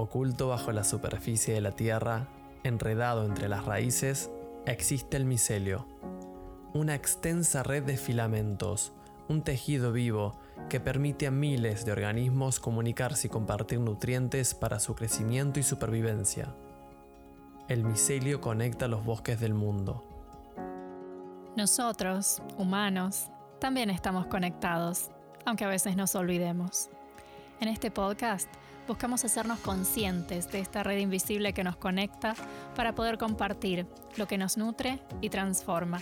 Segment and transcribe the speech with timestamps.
[0.00, 2.28] Oculto bajo la superficie de la Tierra,
[2.62, 4.30] enredado entre las raíces,
[4.64, 5.88] existe el micelio,
[6.72, 8.92] una extensa red de filamentos,
[9.28, 10.38] un tejido vivo
[10.68, 16.54] que permite a miles de organismos comunicarse y compartir nutrientes para su crecimiento y supervivencia.
[17.66, 20.04] El micelio conecta los bosques del mundo.
[21.56, 25.10] Nosotros, humanos, también estamos conectados,
[25.44, 26.88] aunque a veces nos olvidemos.
[27.58, 28.48] En este podcast
[28.88, 32.34] buscamos hacernos conscientes de esta red invisible que nos conecta
[32.74, 36.00] para poder compartir lo que nos nutre y transforma.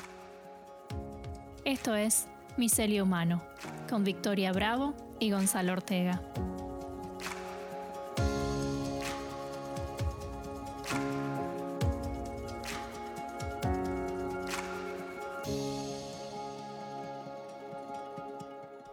[1.64, 3.42] Esto es Micelio Humano,
[3.90, 6.22] con Victoria Bravo y Gonzalo Ortega.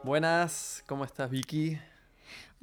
[0.03, 1.79] Buenas, ¿cómo estás Vicky?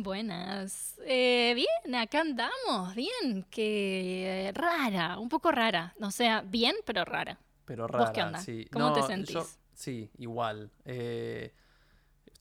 [0.05, 0.99] Buenas.
[1.05, 5.95] Eh, bien, acá andamos, bien, que rara, un poco rara.
[6.01, 7.39] O sea, bien, pero rara.
[7.67, 8.39] Pero rara, ¿Vos qué onda?
[8.39, 8.67] sí.
[8.73, 9.35] ¿Cómo No, te sentís?
[9.35, 10.71] yo- sí, igual.
[10.87, 11.53] Eh,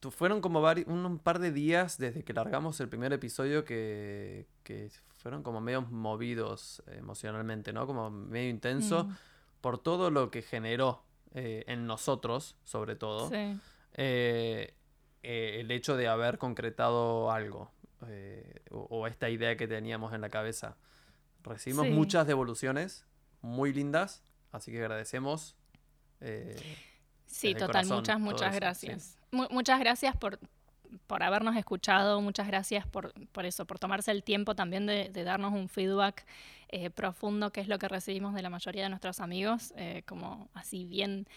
[0.09, 5.43] fueron como un par de días desde que largamos el primer episodio que, que fueron
[5.43, 7.85] como medio movidos emocionalmente, ¿no?
[7.85, 9.15] Como medio intenso Mm,
[9.59, 13.27] por todo lo que generó eh, en nosotros, sobre todo.
[13.29, 13.59] sí.
[13.95, 14.73] eh,
[15.23, 17.71] eh, el hecho de haber concretado algo
[18.07, 20.77] eh, o, o esta idea que teníamos en la cabeza.
[21.43, 21.91] Recibimos Sí.
[21.93, 23.05] muchas devoluciones
[23.41, 25.55] muy lindas, así que agradecemos.
[26.21, 26.55] eh,
[27.25, 29.17] Sí, total, corazón, muchas, muchas eso, gracias.
[29.31, 30.39] Mu- muchas gracias por,
[31.05, 35.23] por habernos escuchado, muchas gracias por, por eso, por tomarse el tiempo también de, de
[35.23, 36.25] darnos un feedback
[36.69, 40.49] eh, profundo, que es lo que recibimos de la mayoría de nuestros amigos, eh, como
[40.53, 41.27] así bien...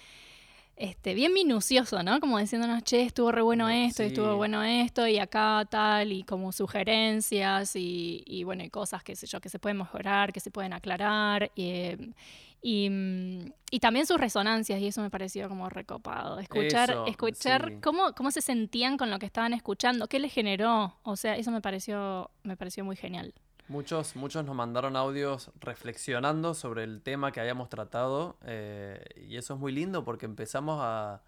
[0.77, 2.19] Este, bien minucioso, ¿no?
[2.19, 6.11] Como diciéndonos, che, estuvo re bueno No, esto, y estuvo bueno esto, y acá tal,
[6.13, 10.33] y como sugerencias, y, y bueno, y cosas, qué sé yo, que se pueden mejorar,
[10.33, 15.69] que se pueden aclarar, y, mm, y también sus resonancias, y eso me pareció como
[15.69, 16.39] recopado.
[16.39, 17.77] Escuchar, Eso, escuchar sí.
[17.83, 20.97] cómo, cómo se sentían con lo que estaban escuchando, qué les generó.
[21.03, 23.35] O sea, eso me pareció, me pareció muy genial.
[23.69, 29.55] Muchos, muchos nos mandaron audios reflexionando sobre el tema que habíamos tratado eh, y eso
[29.55, 31.23] es muy lindo porque empezamos a,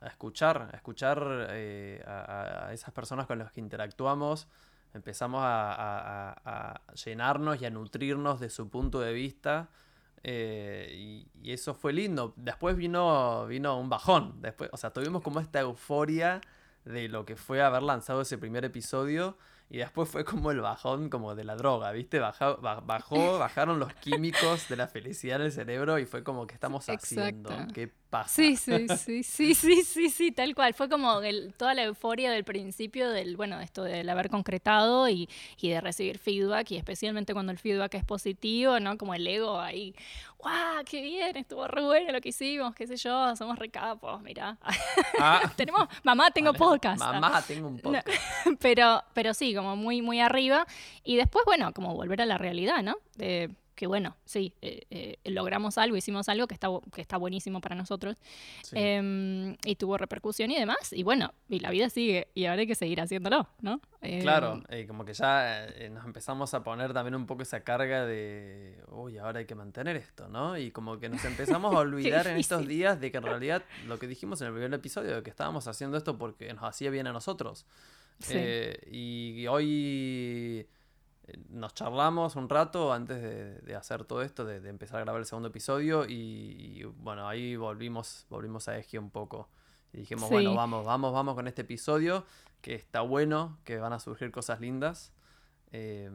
[0.00, 4.46] a escuchar, a escuchar eh, a, a- esas personas con las que interactuamos,
[4.94, 9.68] empezamos a- a llenarnos y a nutrirnos de su punto de vista
[10.22, 12.34] eh, y, y eso fue lindo.
[12.36, 16.40] Después vino, vino un bajón, después, o sea, tuvimos como esta euforia
[16.84, 19.36] de lo que fue haber lanzado ese primer episodio
[19.70, 22.18] y después fue como el bajón como de la droga, ¿viste?
[22.18, 26.46] Bajó, ba- bajó, bajaron los químicos de la felicidad en el cerebro y fue como
[26.46, 27.50] que estamos haciendo.
[27.72, 28.34] ¿Qué pasa?
[28.34, 30.74] Sí, sí, sí, sí, sí, sí, sí, tal cual.
[30.74, 35.28] Fue como el- toda la euforia del principio del, bueno, esto del haber concretado y,
[35.60, 38.98] y de recibir feedback, y especialmente cuando el feedback es positivo, ¿no?
[38.98, 39.94] Como el ego ahí,
[40.38, 40.84] ¡guau!
[40.84, 41.36] ¡Qué bien!
[41.36, 44.58] Estuvo re bueno lo que hicimos, qué sé yo, somos recapos, mirá.
[45.22, 46.98] Ah, Tenemos, mamá, tengo vale, podcast.
[46.98, 48.08] Mamá, tengo un podcast.
[48.60, 50.66] pero, pero sí, como muy, muy arriba.
[51.04, 52.96] Y después, bueno, como volver a la realidad, ¿no?
[53.16, 57.62] De que bueno, sí, eh, eh, logramos algo, hicimos algo que está, que está buenísimo
[57.62, 58.18] para nosotros.
[58.62, 58.76] Sí.
[58.76, 60.92] Em, y tuvo repercusión y demás.
[60.92, 62.28] Y bueno, y la vida sigue.
[62.34, 63.80] Y ahora hay que seguir haciéndolo, ¿no?
[64.02, 67.60] Em, Claro, eh, como que ya eh, nos empezamos a poner también un poco esa
[67.64, 70.58] carga de, uy, ahora hay que mantener esto, ¿no?
[70.58, 73.98] Y como que nos empezamos a olvidar en estos días de que en realidad lo
[73.98, 77.06] que dijimos en el primer episodio, de que estábamos haciendo esto porque nos hacía bien
[77.06, 77.64] a nosotros.
[78.18, 78.34] Sí.
[78.36, 80.66] Eh, y hoy eh,
[81.48, 85.20] nos charlamos un rato antes de, de hacer todo esto, de, de empezar a grabar
[85.20, 89.48] el segundo episodio y, y, bueno, ahí volvimos, volvimos a Eje un poco.
[89.92, 90.34] Y dijimos, Sí.
[90.34, 92.24] bueno, vamos, vamos, vamos con este episodio,
[92.60, 95.12] que está bueno, que van a surgir cosas lindas.
[95.72, 96.10] Eh,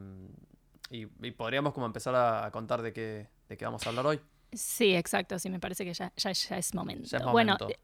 [0.90, 4.06] y, y podríamos como empezar a, a contar de qué, de qué vamos a hablar
[4.06, 4.20] hoy.
[4.54, 5.38] Sí, exacto.
[5.40, 7.10] Sí, me parece que ya, ya, ya es momento.
[7.10, 7.80] Ya es Bueno, momento.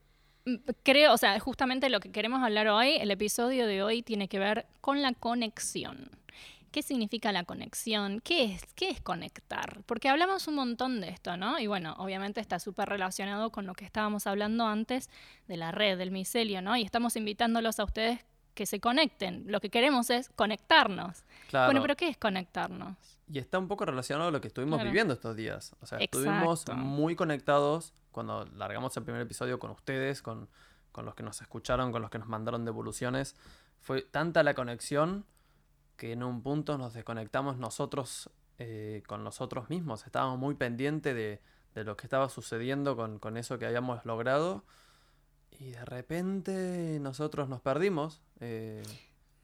[0.46, 4.28] Mm, Creo, o sea, justamente lo que queremos hablar hoy, el episodio de hoy tiene
[4.28, 6.10] que ver con la conexión.
[6.72, 8.22] ¿Qué significa la conexión?
[8.22, 9.82] ¿Qué es, qué es conectar?
[9.86, 11.60] Porque hablamos un montón de esto, ¿no?
[11.60, 15.10] Y bueno, obviamente está súper relacionado con lo que estábamos hablando antes
[15.48, 16.78] de la red, del micelio, ¿no?
[16.78, 18.20] Y estamos invitándolos a ustedes
[18.54, 19.44] que se conecten.
[19.48, 21.24] Lo que queremos es conectarnos.
[21.50, 21.68] Claro.
[21.68, 22.96] Bueno, pero ¿qué es conectarnos?
[23.30, 24.90] Y está un poco relacionado a lo que estuvimos Claro.
[24.90, 25.76] viviendo estos días.
[25.82, 30.50] O sea, estuvimos muy conectados cuando largamos el primer episodio con ustedes, con,
[30.92, 33.36] con los que nos escucharon, con los que nos mandaron devoluciones.
[33.80, 35.26] Fue tanta la conexión
[36.02, 40.04] que en un punto nos desconectamos nosotros eh, con nosotros mismos.
[40.08, 41.40] Estábamos muy pendientes de,
[41.76, 44.64] de lo que estaba sucediendo con, con eso que habíamos logrado.
[45.60, 48.24] Y de repente nosotros nos perdimos.
[48.40, 48.82] eh,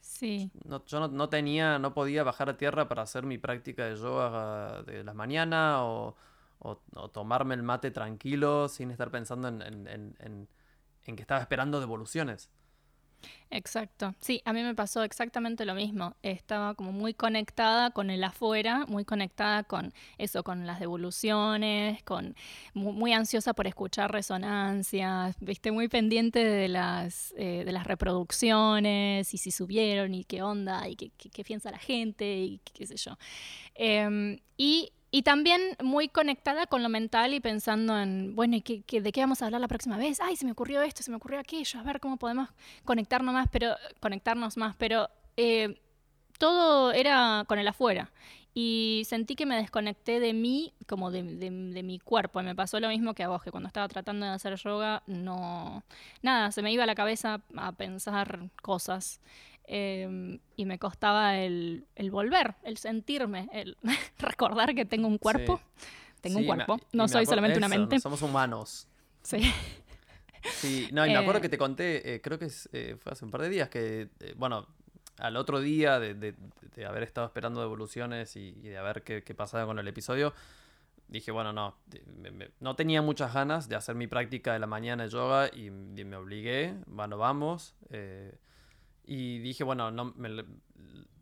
[0.01, 0.49] Sí.
[0.65, 3.95] No, yo no, no tenía, no podía bajar a tierra para hacer mi práctica de
[3.95, 6.15] yoga de las mañanas o,
[6.57, 10.47] o- o tomarme el mate tranquilo sin estar pensando en, en- en- en-
[11.05, 12.49] en que estaba esperando devoluciones.
[13.49, 14.13] Exacto.
[14.19, 16.15] Sí, a mí me pasó exactamente lo mismo.
[16.21, 22.35] Estaba como muy conectada con el afuera, muy conectada con eso, con las devoluciones, con
[22.73, 29.33] mu- muy, ansiosa por escuchar resonancias, viste, muy pendiente de las eh, de las reproducciones
[29.33, 32.87] y si subieron y qué onda y qué, qué- piensa la gente y qué, qué
[32.87, 33.17] sé yo.
[33.75, 38.83] Em, y, y también muy conectada con lo mental y pensando en, bueno, ¿y qué-
[38.83, 40.19] qué- ¿de qué vamos a hablar la próxima vez?
[40.21, 42.49] Ay, se me ocurrió esto, se me ocurrió aquello, a ver cómo podemos
[42.85, 45.81] conectarnos más, pero conectarnos más, pero eh,
[46.37, 48.11] todo era con el afuera.
[48.59, 52.41] Y sentí que me desconecté de mí, como de, de- de mi cuerpo.
[52.41, 55.03] Y me pasó lo mismo que a vos, que cuando estaba tratando de hacer yoga,
[55.05, 55.83] no.
[56.23, 59.21] Nada, se me iba a la cabeza a pensar cosas.
[59.69, 63.77] eh, y me costaba el, el volver, el sentirme, el
[64.17, 65.59] recordar que tengo un cuerpo.
[66.21, 67.95] Tengo Sí, un cuerpo, no soy solamente una mente.
[67.95, 68.87] no somos humanos.
[69.23, 69.51] Sí.
[70.49, 73.11] Sí, no, y me acuerdo Eh, que te conté, eh, creo que es, eh, fue
[73.11, 74.67] hace un par de días, que, bueno,
[75.19, 76.35] al otro día de, de-
[76.75, 80.33] de haber estado esperando devoluciones y, de ver qué, qué pasaba con el episodio,
[81.09, 81.75] dije, bueno, no,
[82.59, 85.71] no tenía muchas ganas de hacer mi práctica de la mañana de yoga y, y
[86.05, 87.75] me obligué, bueno, vamos.
[87.89, 88.37] eh,
[89.05, 90.45] y dije, bueno, no, me-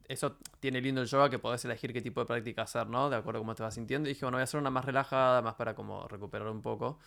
[0.08, 3.10] eso tiene lindo el yoga que podés elegir qué tipo de práctica hacer, ¿no?
[3.10, 4.08] De acuerdo a cómo te vas sintiendo.
[4.10, 7.00] Y dije, bueno, voy a hacer una más relajada, más para como recuperar un poco.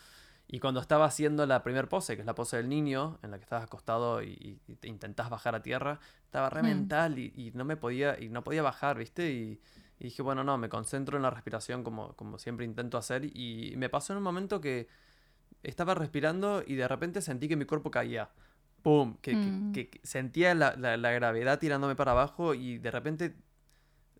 [0.50, 3.36] Y cuando estaba haciendo la primer pose, que es la pose del niño, en la
[3.38, 6.66] que estabas acostado y, y te intentás bajar a tierra, estaba re Mm.
[6.66, 9.30] mental y, y no me podía, y no podía bajar, ¿viste?
[9.30, 9.60] Y,
[10.00, 13.24] y dije, bueno, no, me concentro en la respiración como, como siempre intento hacer.
[13.26, 14.88] Y me pasó en un momento que
[15.62, 18.30] estaba respirando y de repente sentí que mi cuerpo caía.
[18.82, 19.16] ¡Pum!
[19.20, 19.72] Que, Mm.
[19.72, 23.36] que- que sentía la, la- la gravedad tirándome para abajo y de repente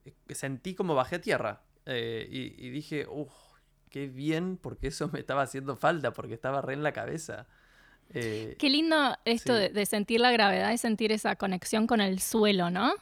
[0.05, 1.63] eh, sentí como bajé a tierra.
[1.87, 3.33] Eh, y, y dije, uff,
[3.91, 7.47] qué bien, porque eso me estaba haciendo falta, porque estaba re en la cabeza.
[8.15, 9.61] Eh, Qué lindo esto Sí.
[9.61, 12.93] de, de sentir la gravedad y sentir esa conexión con el suelo, ¿no?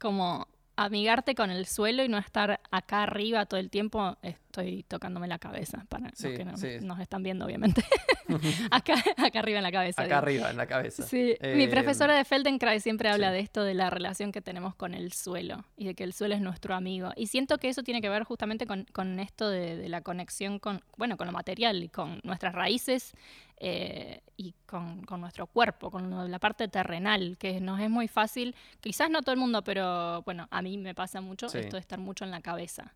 [0.00, 4.16] Como amigarte con el suelo y no estar acá arriba todo el tiempo.
[4.56, 6.68] Estoy tocándome la cabeza para Sí, los que no, sí.
[6.80, 7.82] nos están viendo, obviamente.
[8.70, 10.00] acá, acá arriba en la cabeza.
[10.02, 10.18] acá digo.
[10.18, 11.02] arriba, en la cabeza.
[11.02, 14.76] Sí, mi Eh, profesora de Feldenkrais siempre habla de esto, de la relación que tenemos
[14.76, 17.10] con el suelo y de que el suelo es nuestro amigo.
[17.16, 20.60] Y siento que eso tiene que ver justamente con, con esto de, de la conexión
[20.60, 23.12] con, bueno, con lo material y con nuestras raíces
[23.58, 28.54] eh, y con, con nuestro cuerpo, con la parte terrenal, que nos es muy fácil,
[28.80, 31.98] quizás no todo el mundo, pero bueno, a mí me pasa mucho esto de estar
[31.98, 32.94] mucho en la cabeza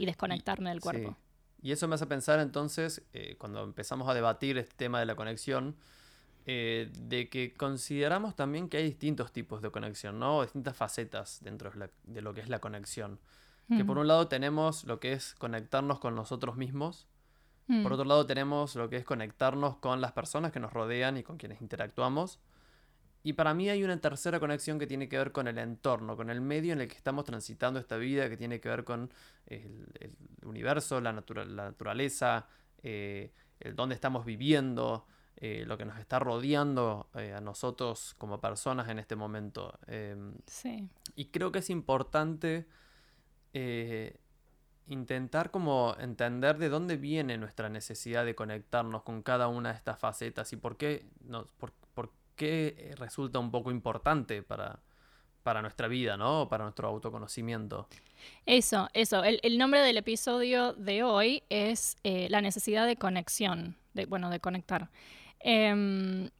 [0.00, 1.10] y desconectarme del cuerpo.
[1.60, 1.68] Sí.
[1.68, 5.14] Y eso me hace pensar entonces, eh, cuando empezamos a debatir este tema de la
[5.14, 5.76] conexión,
[6.46, 10.40] eh, de que consideramos también que hay distintos tipos de conexión, ¿no?
[10.42, 13.20] Distintas facetas dentro de, la- de lo que es la conexión.
[13.68, 17.06] Que por Mm, un lado tenemos lo que es conectarnos con nosotros mismos,
[17.68, 21.18] mm, por otro lado tenemos lo que es conectarnos con las personas que nos rodean
[21.18, 22.40] y con quienes interactuamos.
[23.22, 26.30] Y para mí hay una tercera conexión que tiene que ver con el entorno, con
[26.30, 29.12] el medio en el que estamos transitando esta vida, que tiene que ver con
[29.46, 30.12] el, el
[30.44, 32.46] universo, la, natura- la naturaleza,
[32.82, 33.30] eh,
[33.60, 35.06] el dónde estamos viviendo,
[35.36, 39.78] eh, lo que nos está rodeando eh, a nosotros como personas en este momento.
[39.86, 40.88] Em, sí.
[41.14, 42.66] y creo que es importante
[44.86, 49.98] intentar como entender de dónde viene nuestra necesidad de conectarnos con cada una de estas
[49.98, 51.72] facetas y por qué, nos, por,
[52.48, 54.80] eh, resulta un poco importante para,
[55.42, 56.48] para nuestra vida, ¿no?
[56.48, 57.88] Para nuestro autoconocimiento.
[58.46, 59.22] Eso, eso.
[59.24, 63.76] El, nombre del episodio de hoy es eh, la necesidad de conexión,
[64.08, 64.90] bueno, de conectar.
[65.40, 66.30] Em,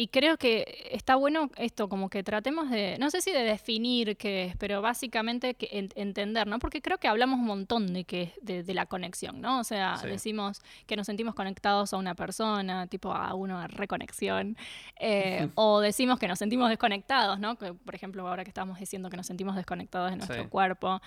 [0.00, 4.16] y creo que está bueno esto, como que tratemos de, no sé si de definir
[4.16, 6.60] qué es, pero básicamente que entender, ¿no?
[6.60, 9.58] Porque creo que hablamos un montón de, que, de, de la conexión, ¿no?
[9.58, 10.06] O sea, Sí.
[10.06, 14.56] decimos que nos sentimos conectados a una persona, tipo a una reconexión,
[15.00, 17.56] eh, o decimos que nos sentimos desconectados, ¿no?
[17.58, 20.48] Que, por ejemplo, ahora que estamos diciendo que nos sentimos desconectados de nuestro Sí.
[20.48, 21.00] cuerpo.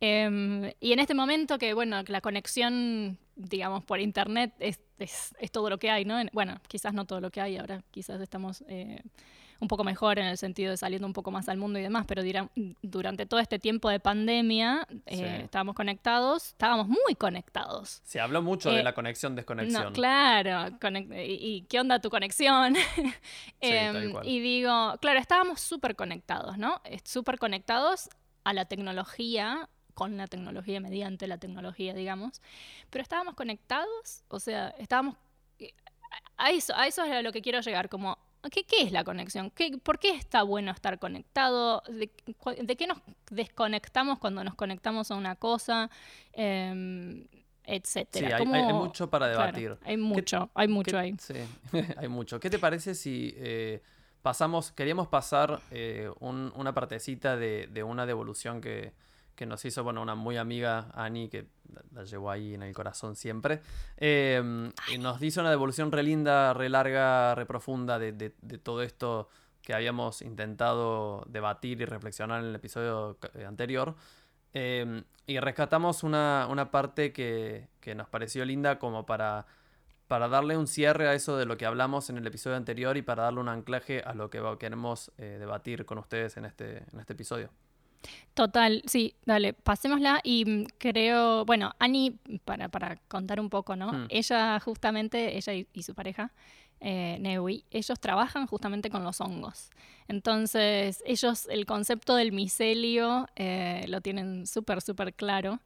[0.00, 5.50] Em, y en este momento que, bueno, la conexión, digamos, por internet es, es- es
[5.50, 6.18] todo lo que hay, ¿no?
[6.20, 9.00] En- bueno, quizás no todo lo que hay, ahora quizás estamos eh,
[9.60, 12.04] un poco mejor en el sentido de saliendo un poco más al mundo y demás,
[12.06, 12.22] pero
[12.82, 15.24] durante todo este tiempo de pandemia eh, Sí.
[15.44, 18.00] estábamos conectados, estábamos muy conectados.
[18.04, 19.84] Se habló mucho de Eh, la conexión-desconexión.
[19.86, 20.76] No, claro,
[21.12, 21.16] y,
[21.56, 22.74] y qué onda tu conexión?
[23.60, 26.80] Em, y digo, claro, estábamos súper conectados, ¿no?
[27.04, 28.08] Súper conectados
[28.44, 29.68] a la tecnología,
[29.98, 32.40] con la tecnología, mediante la tecnología, digamos,
[32.88, 35.16] pero estábamos conectados, o sea, estábamos...
[36.36, 38.16] A eso, a eso es a lo que quiero llegar, como
[38.52, 39.50] ¿qué, qué es la conexión?
[39.50, 41.82] ¿Qué, ¿Por qué está bueno estar conectado?
[41.88, 42.12] ¿De,
[42.62, 42.98] de qué nos
[43.32, 45.90] desconectamos cuando nos conectamos a una cosa?
[46.32, 47.26] Eh,
[47.64, 48.28] etcétera.
[48.28, 49.74] Sí, hay, hay, mucho para debatir.
[49.76, 51.14] Claro, hay mucho, hay mucho ¿Qué- ahí.
[51.18, 51.34] Sí,
[51.96, 52.38] hay mucho.
[52.38, 53.82] ¿Qué te parece si eh,
[54.22, 58.92] pasamos, queríamos pasar eh, un- una partecita de, de una devolución que,
[59.38, 61.46] que nos hizo, bueno, una muy amiga, Ani, que
[61.94, 63.60] la, llevó ahí en el corazón siempre.
[63.96, 68.58] Eh, y nos hizo una devolución re linda, re larga, re profunda de, de- de
[68.58, 69.28] todo esto
[69.62, 73.94] que habíamos intentado debatir y reflexionar en el episodio eh, anterior.
[74.54, 79.46] Eh, y rescatamos una, una parte que, que nos pareció linda como para,
[80.08, 83.02] para darle un cierre a eso de lo que hablamos en el episodio anterior y
[83.02, 86.98] para darle un anclaje a lo que queremos eh, debatir con ustedes en este, en
[86.98, 87.50] este episodio.
[88.34, 93.92] Total, sí, dale, pasémosla y mm, creo, bueno, Ani, para, para contar un poco, ¿no?
[93.92, 94.06] Hmm.
[94.10, 96.32] Ella justamente, ella y, y su pareja,
[96.80, 99.70] eh, Neui, ellos trabajan justamente con los hongos.
[100.06, 105.60] Entonces, ellos el concepto del micelio eh, lo tienen súper, súper claro.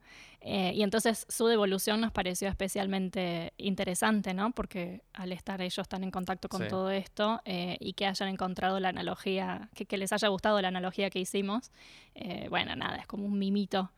[0.45, 4.51] Eh, y entonces su devolución nos pareció especialmente interesante, ¿no?
[4.51, 6.67] Porque al estar ellos tan en contacto con Sí.
[6.67, 10.67] todo esto eh, y que hayan encontrado la analogía, que, que les haya gustado la
[10.67, 11.71] analogía que hicimos,
[12.15, 13.91] eh, bueno, nada, es como un mimito.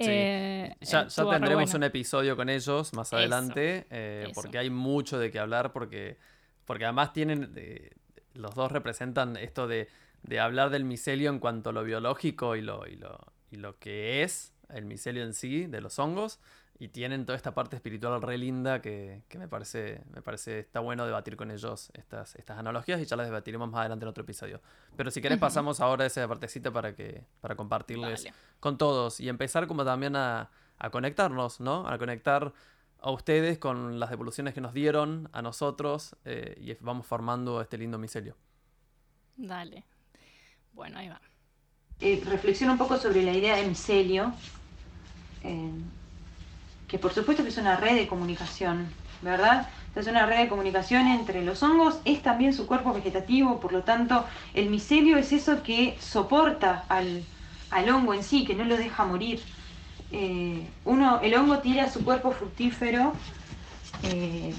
[0.00, 0.06] Sí.
[0.10, 1.76] Eh, Ya, ya tendremos bueno.
[1.76, 4.34] un episodio con ellos más Eso, adelante, eh, eso.
[4.40, 6.18] porque hay mucho de qué hablar, porque,
[6.64, 7.90] porque además tienen, eh,
[8.34, 9.88] los dos representan esto de,
[10.24, 13.18] de hablar del micelio en cuanto a lo biológico y lo, y lo,
[13.52, 16.40] y lo que es el micelio en sí, de los hongos,
[16.78, 20.80] y tienen toda esta parte espiritual re linda que, que me parece, me parece está
[20.80, 24.24] bueno debatir con ellos estas, estas analogías y ya las debatiremos más adelante en otro
[24.24, 24.60] episodio.
[24.96, 28.26] Pero si querés pasamos ahora a esa partecita para que, para compartirles
[28.60, 31.88] con todos y empezar como también a, a conectarnos, ¿no?
[31.88, 32.52] A conectar
[33.00, 37.78] a ustedes con las devoluciones que nos dieron, a nosotros, eh, y vamos formando este
[37.78, 38.36] lindo micelio.
[39.36, 39.84] Dale.
[40.72, 41.20] Bueno, ahí va.
[42.00, 44.32] Eh, reflexiona un poco sobre la idea de micelio,
[45.42, 45.70] eh,
[46.88, 48.88] que por supuesto que es una red de comunicación,
[49.22, 49.68] ¿verdad?
[49.94, 53.82] Es una red de comunicación entre los hongos, es también su cuerpo vegetativo, por lo
[53.82, 57.24] tanto el micelio es eso que soporta al,
[57.70, 59.40] al hongo en sí, que no lo deja morir.
[60.12, 63.14] Eh, uno, el hongo tira su cuerpo fructífero
[64.02, 64.52] eh,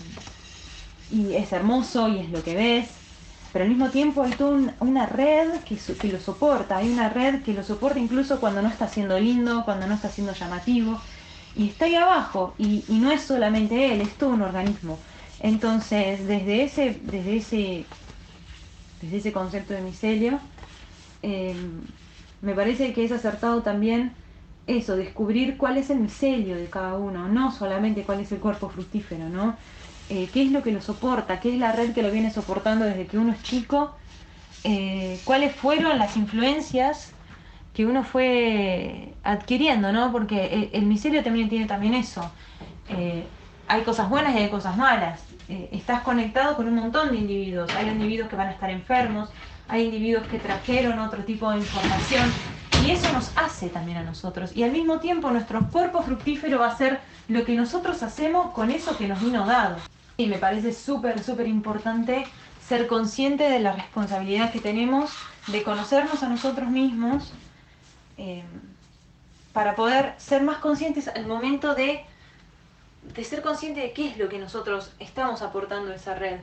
[1.12, 2.90] y es hermoso y es lo que ves,
[3.58, 5.80] pero al mismo tiempo hay toda un- una red que,
[6.12, 9.88] lo soporta, hay una red que lo soporta incluso cuando no está siendo lindo, cuando
[9.88, 11.02] no está siendo llamativo,
[11.56, 15.00] y está ahí abajo, y, no es solamente él, es todo un organismo.
[15.40, 17.86] Entonces, desde ese, desde ese,
[19.02, 20.40] desde ese concepto de micelio,
[21.24, 21.56] eh,
[22.42, 24.14] me parece que es acertado también
[24.68, 28.70] eso, descubrir cuál es el micelio de cada uno, no solamente cuál es el cuerpo
[28.70, 29.58] fructífero, ¿no?
[30.10, 32.86] Eh, qué es lo que lo soporta, qué es la red que lo viene soportando
[32.86, 33.94] desde que uno es chico,
[34.64, 37.12] eh, cuáles fueron las influencias
[37.74, 40.12] que uno fue adquiriendo, ¿no?
[40.12, 42.32] Porque el, el micelio también tiene también eso.
[42.90, 43.24] Eh,
[43.68, 45.22] hay cosas buenas y hay cosas malas.
[45.50, 47.70] Eh, estás conectado con un montón de individuos.
[47.76, 49.30] Hay individuos que van a estar enfermos,
[49.68, 52.34] hay individuos que trajeron otro tipo de información
[52.84, 54.56] y eso nos hace también a nosotros.
[54.56, 58.72] Y al mismo tiempo nuestro cuerpo fructífero va a ser lo que nosotros hacemos con
[58.72, 59.78] eso que nos vino dado.
[60.18, 62.26] Y me parece súper, súper importante
[62.68, 65.12] ser consciente de la responsabilidad que tenemos
[65.48, 67.32] de conocernos a nosotros mismos
[68.18, 68.44] eh,
[69.54, 72.04] para poder ser más conscientes al momento de,
[73.04, 76.40] de ser consciente de qué es lo que nosotros estamos aportando a esa red.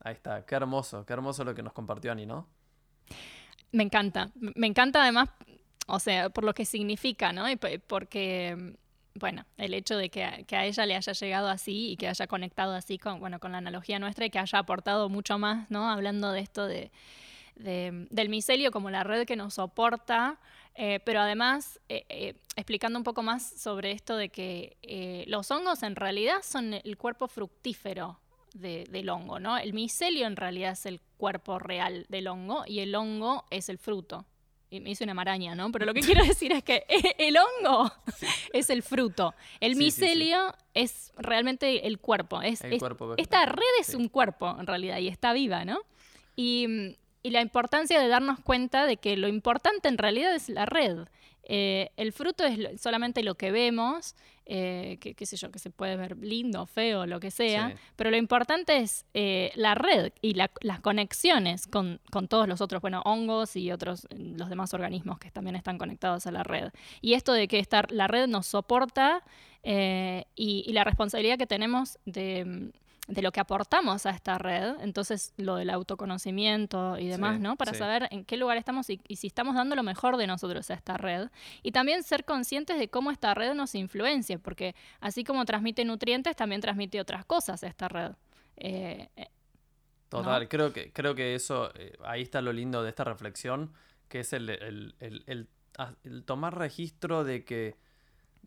[0.00, 2.46] Ahí está, qué hermoso, qué hermoso lo que nos compartió Ani, ¿no?
[3.72, 4.30] Me encanta.
[4.34, 5.28] Me encanta además,
[5.86, 7.48] o sea, por lo que significa, ¿no?
[7.50, 8.76] Y porque,
[9.18, 12.74] bueno, el hecho de que a, ella le haya llegado así y que haya conectado
[12.74, 15.90] así con, bueno, con la analogía nuestra y que haya aportado mucho más, ¿no?
[15.90, 16.90] Hablando de esto de,
[17.56, 20.38] de- del micelio como la red que nos soporta,
[20.74, 25.50] eh, pero además eh, eh, explicando un poco más sobre esto de que eh, los
[25.50, 28.20] hongos en realidad son el cuerpo fructífero
[28.54, 29.58] de- del hongo, ¿no?
[29.58, 33.78] El micelio en realidad es el cuerpo real del hongo y el hongo es el
[33.78, 34.24] fruto.
[34.70, 35.72] Y me hice una maraña, ¿no?
[35.72, 36.84] Pero lo que quiero decir es que
[37.18, 37.90] el hongo
[38.52, 39.34] es el fruto.
[39.60, 40.00] El Sí, sí, sí.
[40.02, 42.42] micelio es realmente el cuerpo.
[42.42, 45.78] Es, El es- cuerpo esta red es un cuerpo, en realidad, y está viva, ¿no?
[46.36, 50.66] Y, y la importancia de darnos cuenta de que lo importante en realidad es la
[50.66, 50.98] red.
[51.48, 54.14] Eh, el fruto es solamente lo que vemos,
[54.44, 57.74] eh, que, qué sé yo, que se puede ver lindo, feo, lo que sea, Sí.
[57.96, 62.60] pero lo importante es eh, la red y la- las conexiones con, con todos los
[62.60, 66.42] otros, bueno, hongos y otros, eh, los demás organismos que también están conectados a la
[66.44, 66.70] red.
[67.00, 69.22] Y esto de que esta, la red nos soporta
[69.64, 72.70] y, y la responsabilidad que tenemos de, mm,
[73.08, 77.56] de lo que aportamos a esta red, entonces lo del autoconocimiento y demás, Sí, ¿no?
[77.56, 77.78] Para sí.
[77.78, 80.74] saber en qué lugar estamos y, y si estamos dando lo mejor de nosotros a
[80.74, 81.30] esta red.
[81.62, 86.36] Y también ser conscientes de cómo esta red nos influencia, porque así como transmite nutrientes,
[86.36, 88.12] también transmite otras cosas esta red.
[88.56, 89.28] Eh, eh,
[90.08, 93.72] Total, creo que, creo que eso, eh, ahí está lo lindo de esta reflexión,
[94.08, 95.48] que es el, el- el-
[95.78, 97.76] ah, el tomar registro de que,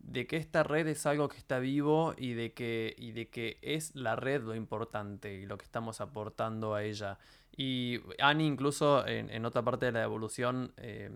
[0.03, 3.58] de que esta red es algo que está vivo y de que, y de que
[3.62, 7.17] es la red lo importante y lo que estamos aportando a ella.
[7.55, 11.12] Y Annie incluso en, en otra parte de la evolución eh,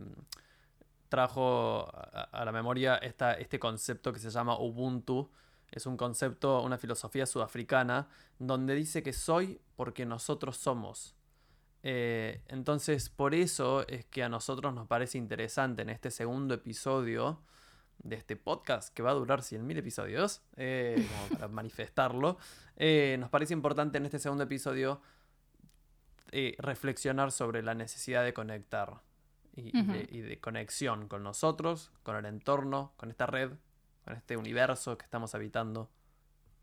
[1.10, 5.30] trajo a, a la memoria esta, este concepto que se llama Ubuntu.
[5.72, 8.08] Es un concepto, una filosofía sudafricana,
[8.40, 11.16] donde dice que soy porque nosotros somos.
[11.88, 17.42] Eh, entonces, por eso es que a nosotros nos parece interesante en este segundo episodio
[18.00, 22.38] de este podcast, que va a durar 100.000 episodios, eh, como para manifestarlo,
[22.78, 25.02] eh, nos parece importante en este segundo episodio
[26.32, 29.02] eh, reflexionar sobre la necesidad de conectar
[29.56, 33.52] y, de, y de conexión con nosotros, con el entorno, con esta red,
[34.04, 35.90] con este universo que estamos habitando.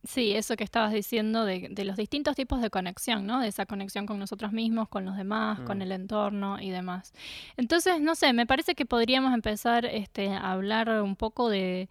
[0.05, 3.41] Sí, eso que estabas diciendo de, de los distintos tipos de conexión, ¿no?
[3.41, 5.83] De esa conexión con nosotros mismos, con los demás, con Mm.
[5.83, 7.13] el entorno y demás.
[7.57, 11.89] Entonces, no sé, me parece que podríamos empezar este, a hablar un poco de...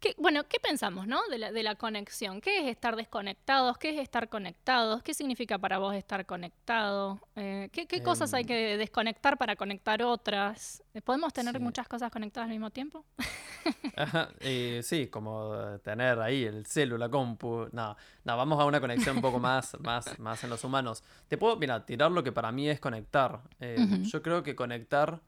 [0.00, 1.20] ¿qué- bueno, ¿qué pensamos, no?
[1.28, 2.40] De la, de la conexión.
[2.40, 3.78] ¿Qué es estar desconectados?
[3.78, 5.02] ¿Qué es estar conectados?
[5.02, 7.20] ¿Qué significa para vos estar conectado?
[7.36, 8.46] Eh, ¿qué, qué cosas hay Em.
[8.48, 10.82] que desconectar para conectar otras?
[11.04, 11.60] ¿Podemos tener Sí.
[11.62, 13.04] muchas cosas conectadas al mismo tiempo?
[13.96, 17.68] Ajá, eh, sí, como eh, tener ahí el celu, la compu.
[17.72, 21.02] No, no, vamos a una conexión un poco más, más, más en los humanos.
[21.28, 23.40] Te puedo, mira, tirar lo que para mí es conectar.
[23.60, 23.76] Eh.
[24.02, 25.20] Yo creo que conectar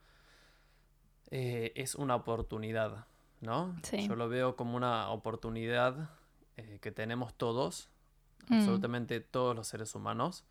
[1.31, 3.07] eh, es una oportunidad,
[3.41, 3.75] ¿no?
[3.83, 4.07] Sí.
[4.09, 6.11] Yo lo veo como una oportunidad
[6.57, 7.89] eh, que tenemos todos,
[8.49, 8.55] Mm.
[8.55, 10.45] absolutamente todos los seres humanos.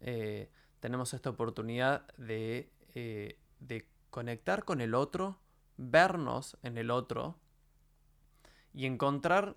[0.00, 5.38] Eh, tenemos esta oportunidad de, eh, de conectar con el otro,
[5.76, 7.38] vernos en el otro
[8.72, 9.56] y encontrar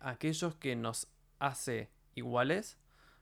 [0.00, 1.08] aquellos que nos
[1.40, 2.78] hace iguales,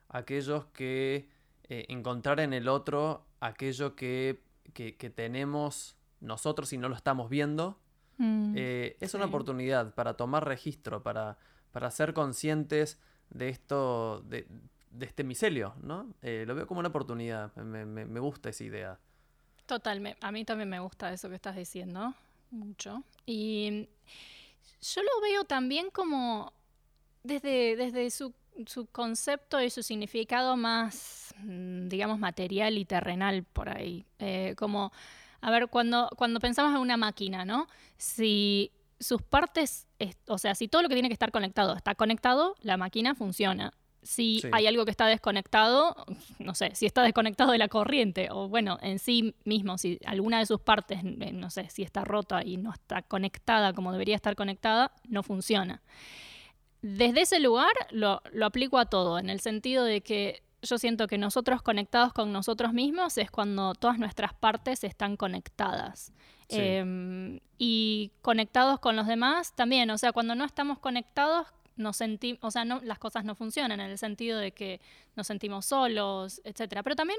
[0.08, 1.28] aquellos que
[1.68, 4.42] encontrar en el otro aquello que,
[4.74, 7.79] que- que tenemos nosotros y no lo estamos viendo.
[8.22, 11.38] Mm, Eh, es una oportunidad para tomar registro, para,
[11.72, 12.98] para ser conscientes
[13.30, 14.46] de esto, de,
[14.90, 16.12] de este micelio, ¿no?
[16.20, 18.98] Eh, lo veo como una oportunidad, me, me- me gusta esa idea.
[19.64, 22.12] Total, me- a mí también me gusta eso que estás diciendo,
[22.50, 23.02] mucho.
[23.24, 23.88] Y
[24.82, 26.52] yo lo veo también como
[27.22, 28.34] desde, desde su,
[28.66, 34.04] su concepto y su significado más, mm, digamos, material y terrenal por ahí.
[34.18, 34.92] Eh, como,
[35.40, 37.66] a ver, cuando, cuando pensamos en una máquina, ¿no?
[37.96, 41.94] Si sus partes, es- o sea, si todo lo que tiene que estar conectado está
[41.94, 43.72] conectado, la máquina funciona.
[44.02, 44.48] Si Sí.
[44.52, 45.94] hay algo que está desconectado,
[46.38, 50.38] no sé, si está desconectado de la corriente o bueno, en sí mismo, si alguna
[50.38, 54.16] de sus partes, eh, no sé, si está rota y no está conectada como debería
[54.16, 55.82] estar conectada, no funciona.
[56.82, 61.06] Desde ese lugar lo, lo aplico a todo, en el sentido de que yo siento
[61.06, 66.12] que nosotros conectados con nosotros mismos es cuando todas nuestras partes están conectadas.
[66.48, 66.58] Sí.
[66.58, 71.46] Em, y conectados con los demás también, o sea, cuando no estamos conectados,
[71.80, 74.80] nos sentimos, o sea, no, las cosas no funcionan en el sentido de que
[75.16, 76.82] nos sentimos solos, etcétera.
[76.84, 77.18] Pero también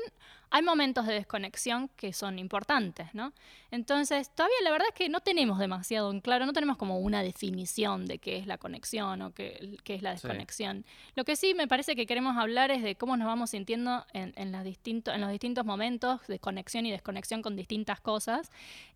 [0.50, 3.34] hay momentos de desconexión que son importantes, ¿no?
[3.72, 7.22] Entonces, todavía la verdad es que no tenemos demasiado en claro, no tenemos como una
[7.24, 10.28] definición de qué es la conexión o qué, qué es la Sí.
[10.28, 10.86] desconexión.
[11.16, 14.34] Lo que sí me parece que queremos hablar es de cómo nos vamos sintiendo en,
[14.38, 18.50] en, las distinto- en los distintos momentos de conexión y desconexión con distintas cosas.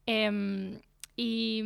[0.06, 0.80] Em,
[1.16, 1.64] y,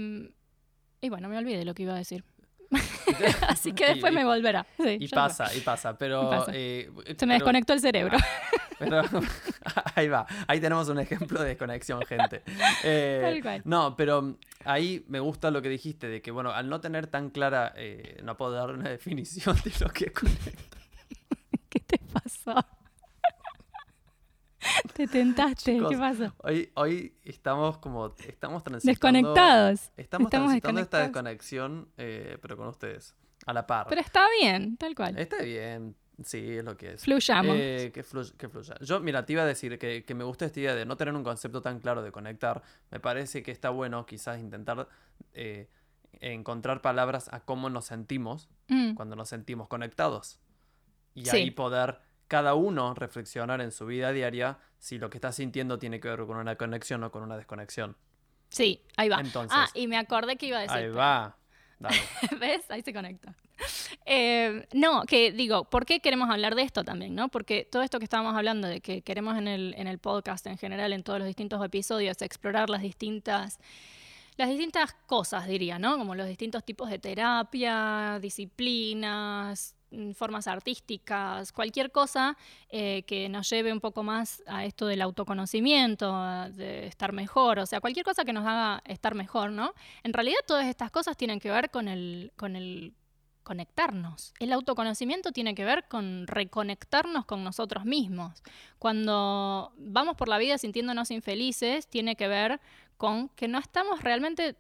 [1.02, 2.24] y bueno, me olvidé lo que iba a decir.
[3.48, 4.66] Así que después y- me volverá.
[4.78, 6.30] Sí, Y pasa, y pasa, pero...
[6.30, 6.52] Pasa.
[6.54, 6.90] eh.
[7.18, 8.18] Se me desconectó el cerebro.
[8.78, 9.02] pero-
[9.96, 12.44] ahí va, ahí tenemos un ejemplo de desconexión, gente.
[12.84, 13.62] Eh, Tal cual.
[13.66, 17.30] no, pero ahí me gusta lo que dijiste, de que, bueno, al no tener tan
[17.30, 20.54] clara, eh, no puedo dar una definición de lo que es conectar.
[21.70, 22.56] ¿Qué te pasó?
[24.94, 25.74] Te tentaste.
[25.76, 26.34] Chicos, ¿Qué pasó?
[26.44, 28.92] Hoy, hoy estamos como, estamos transitando...
[28.92, 29.92] Desconectados.
[29.98, 33.88] Estamos, Estamos transitando esta desconexión, eh, pero con ustedes, a la par.
[33.90, 35.18] Pero está bien, tal cual.
[35.18, 37.04] Está bien, sí, es lo que es.
[37.04, 37.56] Fluyamos.
[37.60, 38.76] Eh, que, fluya, que fluya.
[38.82, 41.14] Yo, mira, te iba a decir que, que me gusta esta idea de no tener
[41.14, 42.62] un concepto tan claro de conectar.
[42.92, 44.88] Me parece que está bueno quizás intentar
[45.34, 45.70] eh,
[46.22, 50.40] encontrar palabras a cómo nos sentimos Mm, cuando nos sentimos conectados.
[51.16, 51.36] Y Sí.
[51.38, 56.00] ahí poder cada uno reflexionar en su vida diaria si lo que está sintiendo tiene
[56.00, 57.98] que ver con una conexión o con una desconexión.
[58.50, 59.20] Sí, ahí va.
[59.20, 60.78] Entonces, ah, y me acordé que iba a decir.
[60.78, 61.36] ahí va.
[61.80, 61.98] Dale.
[62.40, 62.70] ¿Ves?
[62.70, 63.34] Ahí se conecta.
[64.06, 67.16] Eh, no, que digo, ¿por qué queremos hablar de esto también?
[67.16, 67.30] ¿no?
[67.30, 70.58] Porque todo esto que estábamos hablando de que queremos en el, en el podcast en
[70.58, 73.60] general, en todos los distintos episodios, explorar las distintas
[74.36, 75.98] las distintas cosas, diría, ¿no?
[75.98, 79.76] Como los distintos tipos de terapia, disciplinas,
[80.14, 82.38] formas artísticas, cualquier cosa
[82.70, 86.14] eh, que nos lleve un poco más a esto del autoconocimiento,
[86.52, 89.74] de estar mejor, o sea, cualquier cosa que nos haga estar mejor, ¿no?
[90.04, 92.94] En realidad todas estas cosas tienen que ver con el, con el
[93.44, 94.34] conectarnos.
[94.40, 98.44] El autoconocimiento tiene que ver con reconectarnos con nosotros mismos.
[98.78, 102.62] Cuando vamos por la vida sintiéndonos infelices, tiene que ver
[102.98, 104.56] con que no estamos realmente,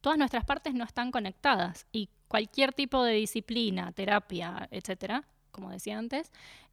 [0.00, 5.98] todas nuestras partes no están conectadas y cualquier tipo de disciplina, terapia, etcétera, como decía
[5.98, 6.30] antes,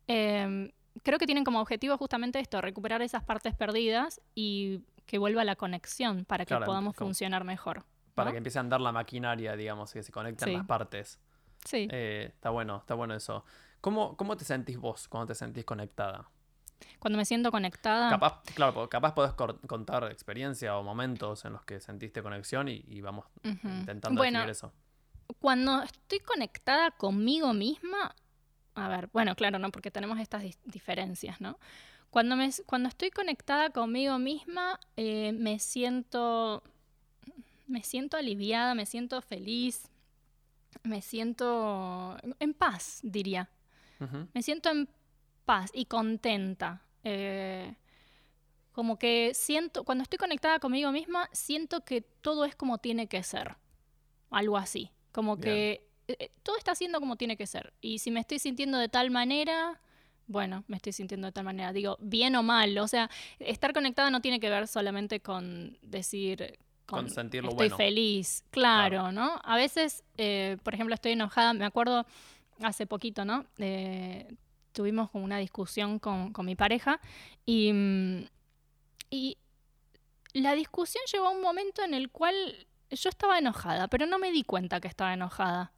[0.08, 0.72] em,
[1.04, 5.56] creo que tienen como objetivo justamente esto, recuperar esas partes perdidas y que vuelva la
[5.56, 7.86] conexión para que podamos funcionar mejor.
[8.14, 11.20] Para que empiece a andar la maquinaria, digamos, y que se conecten las partes.
[11.66, 11.88] Sí.
[11.92, 13.44] Eh, está bueno, está bueno eso.
[13.82, 16.30] ¿Cómo, ¿Cómo te sentís vos cuando te sentís conectada?
[17.00, 18.10] Cuando me siento conectada.
[18.10, 23.26] Capaz, claro, capaz podés contar experiencia o momentos en los que sentiste conexión y, vamos
[23.44, 24.74] intentando bueno, eso.
[25.40, 28.16] Cuando estoy conectada conmigo misma,
[28.76, 31.58] a ver, bueno, claro, no, porque tenemos estas diferencias, ¿no?
[32.10, 36.64] Cuando, me, cuando estoy conectada conmigo misma, eh, me siento.
[37.68, 39.90] Me siento aliviada, me siento feliz,
[40.84, 43.50] me siento en paz, diría.
[44.34, 44.88] Me siento en
[45.46, 46.84] paz y contenta.
[47.04, 47.76] Eh,
[48.72, 53.24] como que siento, cuando estoy conectada conmigo misma, siento que todo es como tiene que
[53.24, 53.56] ser.
[54.30, 54.92] Algo así.
[55.16, 57.72] Como que eh, eh, todo está siendo como tiene que ser.
[57.80, 59.80] Y si me estoy sintiendo de tal manera,
[60.28, 61.72] bueno, me estoy sintiendo de tal manera.
[61.72, 62.78] Digo, bien o mal.
[62.80, 66.60] O sea, estar conectada no tiene que ver solamente con decir.
[66.86, 69.40] Con, sentirlo estoy feliz, claro, ¿no?
[69.46, 70.04] A veces,
[70.64, 72.06] por ejemplo, estoy enojada, me acuerdo
[72.62, 73.46] hace poquito, ¿no?
[74.74, 77.00] tuvimos como una discusión con, mi pareja
[77.46, 78.26] y, mm,
[79.10, 79.38] y
[80.34, 84.32] la discusión llegó a un momento en el cual yo estaba enojada, pero no me
[84.32, 85.72] di cuenta que estaba enojada.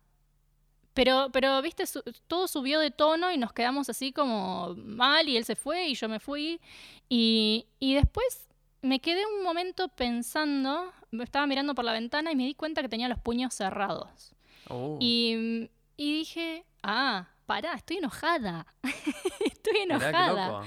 [0.93, 1.83] Pero, pero viste,
[2.27, 5.95] todo subió de tono y nos quedamos así como mal y él se fue y
[5.95, 6.59] yo me fui.
[7.07, 8.47] Y, y después
[8.81, 12.89] me quedé un momento pensando, estaba mirando por la ventana y me di cuenta que
[12.89, 14.33] tenía los puños cerrados.
[14.69, 14.97] Oh.
[14.99, 18.67] Y, y dije, ah, pará, estoy enojada.
[19.45, 20.61] estoy enojada.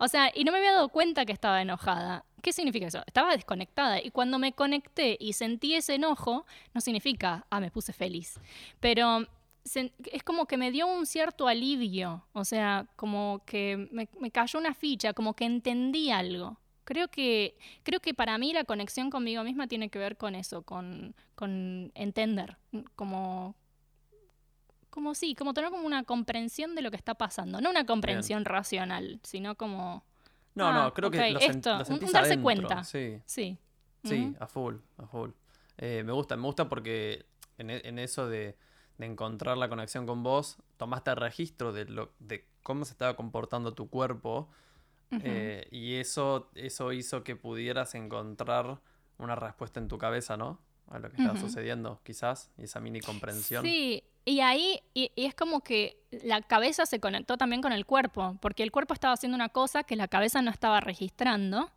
[0.00, 2.24] O sea, y no me había dado cuenta que estaba enojada.
[2.42, 3.02] ¿Qué significa eso?
[3.06, 4.02] Estaba desconectada.
[4.02, 8.40] Y cuando me conecté y sentí ese enojo, no significa, ah, me puse feliz.
[8.80, 9.28] Pero
[10.10, 12.26] es como que me dio un cierto alivio.
[12.32, 16.58] O sea, como que me, cayó una ficha, como que entendí algo.
[16.84, 20.62] Creo que, creo que para mí la conexión conmigo misma tiene que ver con eso,
[20.62, 22.56] con, con entender,
[22.96, 23.54] como,
[24.92, 27.62] como sí, como tener como una comprensión de lo que está pasando.
[27.62, 30.04] No una comprensión racional, sino como.
[30.54, 32.84] No, no, ah, creo que lo, esto, un, darse cuenta.
[32.84, 33.20] Sí.
[33.24, 33.58] Sí.
[34.04, 35.30] Sí, a full, a full.
[35.78, 37.24] Eh, me gusta, me gusta porque
[37.56, 38.58] en, e, en eso de,
[38.98, 43.72] de, encontrar la conexión con vos, tomaste registro de, lo, de cómo se estaba comportando
[43.72, 44.50] tu cuerpo.
[45.22, 48.80] Eh, y eso, eso hizo que pudieras encontrar
[49.18, 50.58] una respuesta en tu cabeza, ¿no?
[50.88, 53.62] A lo que estaba sucediendo, quizás, y esa mini comprensión.
[53.62, 58.36] Sí, y ahí, y, es como que la cabeza se conectó también con el cuerpo,
[58.40, 61.70] porque el cuerpo estaba haciendo una cosa que la cabeza no estaba registrando.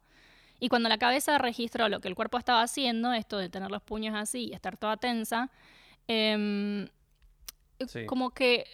[0.60, 3.82] Y cuando la cabeza registró lo que el cuerpo estaba haciendo, esto de tener los
[3.82, 5.52] puños así y estar toda tensa,
[6.08, 6.88] em,
[8.08, 8.66] como que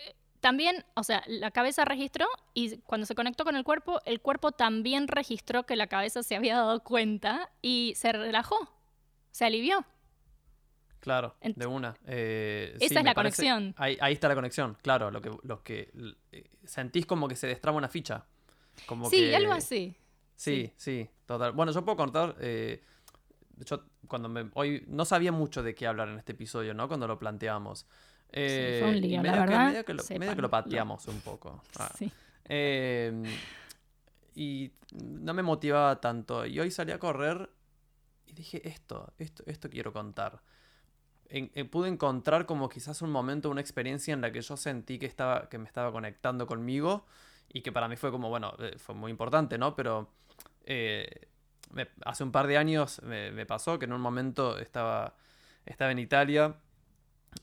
[0.42, 4.52] también, o sea, la cabeza registró y cuando se conectó con el cuerpo, el cuerpo
[4.52, 8.58] también registró que la cabeza se había dado cuenta y se relajó,
[9.32, 9.86] se alivió.
[11.02, 11.96] Claro, de una.
[12.06, 13.74] Eh, esa es la conexión.
[13.76, 15.10] Ahí, está la conexión, claro.
[15.10, 15.92] Lo que, los que
[16.32, 18.24] eh, sentís como que se destraba una ficha.
[18.86, 19.96] Como sí, algo así.
[20.36, 21.54] Sí, sí, total.
[21.54, 22.36] Bueno, yo puedo contar.
[22.40, 22.84] Eh,
[23.66, 26.88] yo cuando me, hoy no sabía mucho de qué hablar en este episodio, ¿no?
[26.88, 27.88] Cuando lo planteamos.
[28.32, 29.68] Eh, fue un lío, la verdad.
[29.68, 31.64] medio, que lo, medio que lo, pateamos un poco.
[31.80, 31.92] Ah.
[31.98, 32.12] Sí.
[32.46, 33.24] Em,
[34.36, 36.46] y no me motivaba tanto.
[36.46, 37.50] Y hoy salí a correr
[38.28, 40.42] y dije, esto, esto, esto quiero contar.
[41.34, 45.06] Eh, pude encontrar como quizás un momento, una experiencia en la que yo sentí que,
[45.06, 47.06] estaba, que me estaba conectando conmigo
[47.48, 49.74] y que para mí fue como, bueno, eh, fue muy importante, ¿no?
[49.74, 50.10] Pero
[50.66, 51.30] eh,
[52.04, 55.16] hace un par de años me, pasó que en un momento estaba,
[55.66, 56.58] estaba en Italia,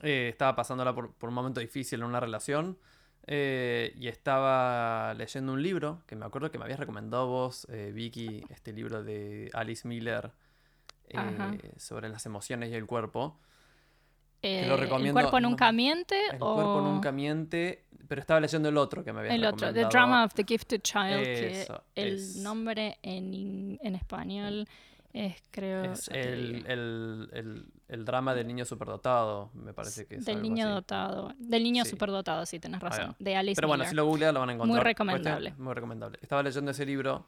[0.03, 2.79] estaba pasándola por, por, un momento difícil en una relación
[3.27, 8.75] y estaba leyendo un libro que me acuerdo que me habías recomendado vos, Vicky, este
[8.75, 10.31] libro de Alice Miller
[11.79, 13.39] sobre las emociones y el cuerpo.
[14.43, 18.69] Eh, lo ¿El recomiendo, cuerpo nunca miente El o cuerpo nunca miente, pero estaba leyendo
[18.69, 19.73] el otro que me había el otro?
[19.73, 22.37] The Drama of the Gifted Child, que el es.
[22.37, 24.69] nombre en, en español
[25.13, 30.25] es, creo, Es el, el, el, el drama del niño superdotado, me parece que es
[30.25, 30.75] del algo niño así.
[30.75, 31.35] dotado.
[31.39, 31.91] Del niño Sí.
[31.91, 33.17] superdotado, sí, tenés razón.
[33.19, 34.83] De Alice Pero bueno, si lo googlean lo van a encontrar.
[34.85, 35.55] Cuestión- recomendable.
[35.59, 36.19] Muy recomendable.
[36.23, 37.27] Estaba leyendo ese libro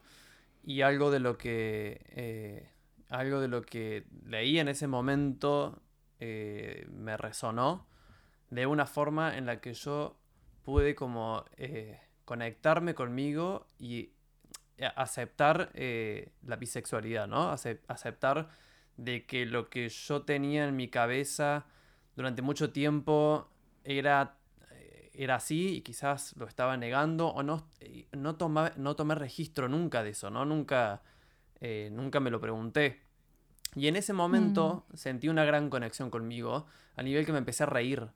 [0.63, 2.69] y algo de lo que eh,
[3.09, 5.81] algo de lo que leí en ese momento
[6.21, 7.87] eh, me resonó
[8.51, 10.17] de una forma en la que yo
[10.63, 14.11] pude como eh, conectarme conmigo y
[14.81, 17.51] a- aceptar eh, la bisexualidad, ¿no?
[17.53, 18.49] Acep- aceptar
[18.97, 21.65] de que lo que yo tenía en mi cabeza
[22.15, 23.49] durante mucho tiempo
[23.83, 24.37] era,
[24.71, 28.37] eh, era así y quizás lo estaba negando o no, eh, no,
[28.77, 30.45] no tomé registro nunca de eso, ¿no?
[30.45, 31.01] Nunca,
[31.61, 33.01] eh, nunca me lo pregunté.
[33.75, 37.67] Y en ese momento sentí una gran conexión conmigo, a nivel que me empecé a
[37.67, 38.07] reír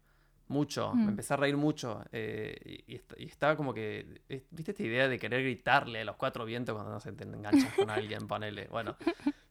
[0.47, 1.09] mucho, me Mm.
[1.09, 2.03] empecé a reír mucho.
[2.11, 2.55] eh,
[2.87, 6.05] y, y est- y estaba como que, eh, ¿viste esta idea de querer gritarle a
[6.05, 8.67] los cuatro vientos cuando no se te enganchas con alguien, ponele?
[8.67, 8.95] Bueno,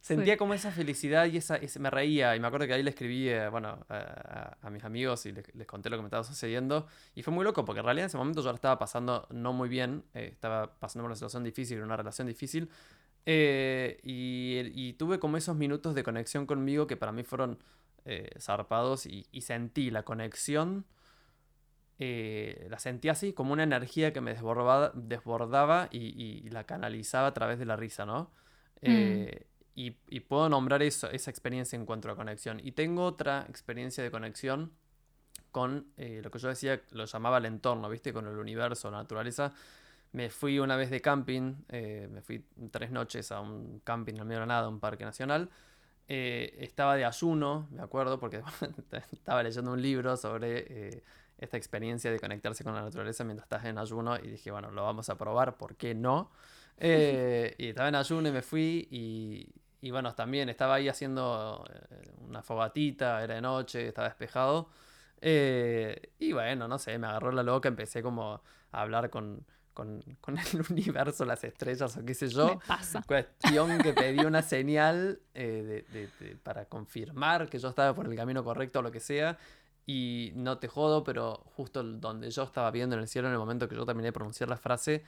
[0.01, 2.37] sentía como esa felicidad y esa, me reía.
[2.37, 5.33] Y me acuerdo que ahí le escribí, eh, bueno, a, a- a mis amigos y
[5.33, 6.87] les, les conté lo que me estaba sucediendo.
[7.17, 9.53] Y fue muy loco porque en realidad en ese momento yo la estaba pasando no
[9.53, 12.69] muy bien, eh, estaba pasando por una situación difícil, una relación difícil.
[13.27, 17.59] Eh, y, y tuve como esos minutos de conexión conmigo que para mí fueron
[18.05, 20.85] eh, zarpados y, y sentí la conexión,
[21.99, 27.29] eh, la sentí así como una energía que me desbordaba, desbordaba y, y la canalizaba
[27.29, 28.31] a través de la risa, ¿no?
[28.83, 32.61] Eh, y, puedo nombrar eso, esa experiencia en cuanto a conexión.
[32.63, 34.73] Y tengo otra experiencia de conexión
[35.51, 38.13] con eh, lo que yo decía, lo llamaba el entorno, ¿viste?
[38.13, 39.53] Con el universo, la naturaleza.
[40.15, 44.21] Me fui una vez de camping, eh, me fui tres noches a un camping en
[44.21, 45.51] el medio de la nada, un parque nacional.
[46.07, 48.41] Eh, estaba de ayuno, me acuerdo, porque
[49.13, 51.03] estaba leyendo un libro sobre eh,
[51.39, 54.85] esta experiencia de conectarse con la naturaleza mientras estás en ayuno y dije, bueno, lo
[54.85, 56.31] vamos a probar, ¿por qué no?
[56.77, 59.49] Eh, y estaba en ayuno y me fui y,
[59.81, 61.65] y bueno, también estaba ahí haciendo
[62.27, 64.71] una fogatita, era de noche, estaba despejado.
[65.23, 70.39] Y bueno, no sé, me agarró la loca, empecé como a hablar con, con, con
[70.39, 72.47] el universo, las estrellas o qué sé yo.
[72.47, 73.03] Me pasa.
[73.07, 78.07] Cuestión que pedí una señal eh, de- de- de- para confirmar que yo estaba por
[78.07, 79.37] el camino correcto o lo que sea.
[79.87, 83.39] Y no te jodo, pero justo donde yo estaba viendo en el cielo, en el
[83.39, 85.03] momento que yo terminé de pronunciar la frase,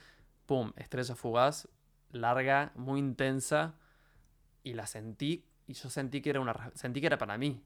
[0.44, 0.72] ¡pum!
[0.76, 1.66] Estrella fugaz,
[2.10, 3.74] larga, muy intensa.
[4.62, 7.62] Y la sentí, y yo sentí que era, una, sentí que era para mí.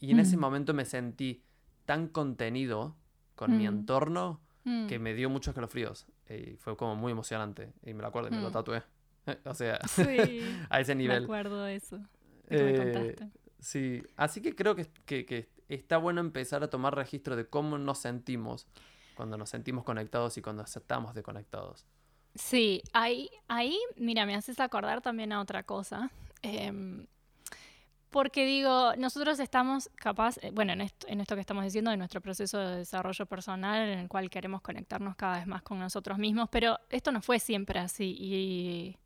[0.00, 0.40] Y en ese Mm.
[0.40, 1.42] momento me sentí
[1.86, 2.96] tan contenido
[3.36, 3.72] con mi Mm.
[3.72, 4.86] entorno Mm.
[4.88, 6.06] que me dio muchos escalofríos.
[6.30, 7.72] Y fue como muy emocionante.
[7.84, 8.52] Y me lo acuerdo y me lo Mm.
[8.52, 8.82] tatué.
[9.44, 10.04] O sea, Sí,
[10.70, 11.24] a ese me nivel.
[11.24, 11.98] acuerdo de eso.
[11.98, 12.06] me
[12.48, 13.16] Eh,
[13.58, 17.76] sí, así que creo que, que- que está bueno empezar a tomar registro de cómo
[17.78, 18.66] nos sentimos
[19.14, 21.84] cuando nos sentimos conectados y cuando estamos desconectados.
[22.34, 26.10] Sí, ahí, ahí, mira, me haces acordar también a otra cosa.
[26.42, 27.06] Em,
[28.10, 31.96] porque digo, nosotros estamos capaz, eh, bueno, en esto, en esto que estamos diciendo, de
[31.96, 36.18] nuestro proceso de desarrollo personal, en el cual queremos conectarnos cada vez más con nosotros
[36.18, 38.16] mismos, pero esto no fue siempre así.
[38.18, 38.96] Y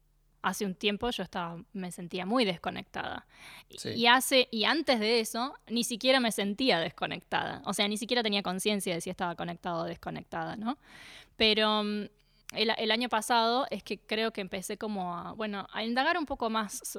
[0.43, 3.27] hace un tiempo yo estaba, me sentía muy desconectada.
[3.69, 3.89] Y- Sí.
[3.91, 7.63] Y hace, y antes de eso, ni siquiera me sentía desconectada.
[7.67, 10.79] O sea, ni siquiera tenía conciencia de si estaba conectada o desconectada, ¿no?
[11.37, 12.05] Pero mm,
[12.57, 16.27] el, el año pasado es que creo que empecé como a, bueno, a indagar un
[16.27, 16.99] poco más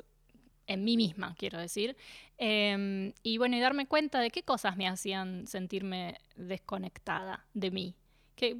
[0.68, 1.96] en mí misma, quiero decir.
[2.38, 7.96] Em, y bueno, y darme cuenta de qué cosas me hacían sentirme desconectada de mí.
[8.36, 8.58] Que,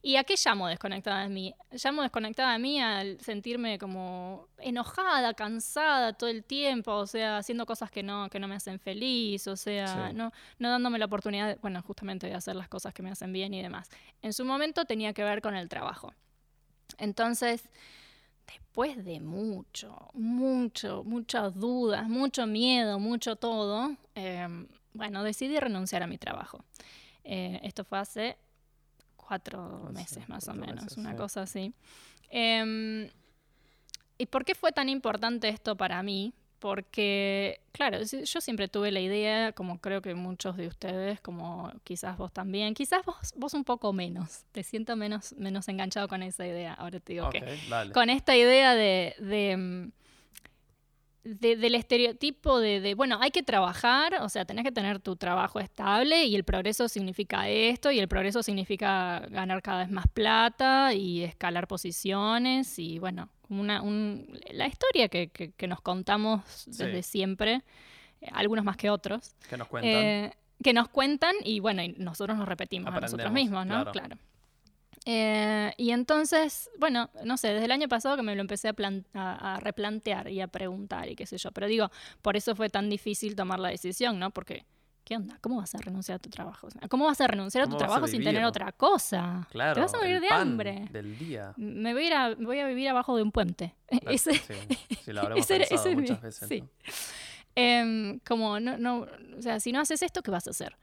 [0.00, 1.54] ¿Y a qué llamo desconectada de mí?
[1.84, 7.66] Llamo desconectada de mí al sentirme como enojada, cansada todo el tiempo, o sea, haciendo
[7.66, 10.14] cosas que no, que no me hacen feliz, o sea, Sí.
[10.14, 13.30] no, no dándome la oportunidad, de- bueno, justamente de hacer las cosas que me hacen
[13.34, 13.90] bien y demás.
[14.22, 16.14] En su momento tenía que ver con el trabajo.
[16.96, 17.68] Entonces,
[18.48, 24.48] después de mucho, mucho, muchas dudas, mucho miedo, mucho todo, eh,
[24.94, 26.64] bueno, decidí renunciar a mi trabajo.
[27.24, 28.36] Eh, esto fue hace
[29.16, 31.16] cuatro Hace meses más o menos, meses, una sí.
[31.16, 31.74] cosa así.
[32.30, 33.08] Em,
[34.16, 36.32] ¿Y por qué fue tan importante esto para mí?
[36.58, 42.16] Porque, claro, yo siempre tuve la idea, como creo que muchos de ustedes, como quizás
[42.16, 46.46] vos también, quizás vos, vos un poco menos, te siento menos, menos enganchado con esa
[46.46, 47.92] idea, ahora te digo que dale.
[47.92, 49.92] con esta idea de, de, mm,
[51.24, 55.14] de- del estereotipo de, de, bueno, hay que trabajar, o sea, tenés que tener tu
[55.16, 60.06] trabajo estable y el progreso significa esto y el progreso significa ganar cada vez más
[60.08, 66.64] plata y escalar posiciones y bueno, una, un- la historia que, que- que nos contamos
[66.66, 67.62] desde siempre,
[68.20, 69.34] eh, algunos más que otros.
[69.48, 69.90] ¿Qué nos cuentan?
[69.92, 70.32] Eh,
[70.62, 73.84] que nos cuentan y bueno, y nosotros nos repetimos a nosotros mismos, ¿no?
[73.92, 73.92] claro.
[73.92, 74.18] Claro.
[75.10, 79.54] Eh, y entonces, bueno, no sé, desde el año pasado que me lo empecé a-
[79.54, 81.50] a replantear y a preguntar y qué sé yo.
[81.52, 84.30] Pero digo, por eso fue tan difícil tomar la decisión, ¿no?
[84.30, 84.64] Porque,
[85.08, 85.38] ¿qué onda?
[85.40, 86.66] ¿Cómo vas a renunciar a tu trabajo?
[86.66, 88.72] O sea, ¿Cómo vas a renunciar a tu ¿Cómo vas a trabajo sin tener otra
[88.72, 89.48] cosa?
[89.50, 89.72] Claro.
[89.76, 90.86] Te vas a morir de hambre.
[90.90, 91.54] Del día.
[91.56, 93.74] Me voy a, ir a, voy a vivir abajo de un puente.
[94.02, 94.54] La- Ese- sí,
[95.04, 96.48] sí, lo habremos ese era- pensado ese es mi- muchas veces.
[96.48, 96.60] sí.
[96.60, 96.68] ¿no?
[97.54, 99.06] Em, como, no, no,
[99.38, 100.76] o sea, si no haces esto, ¿qué vas a hacer?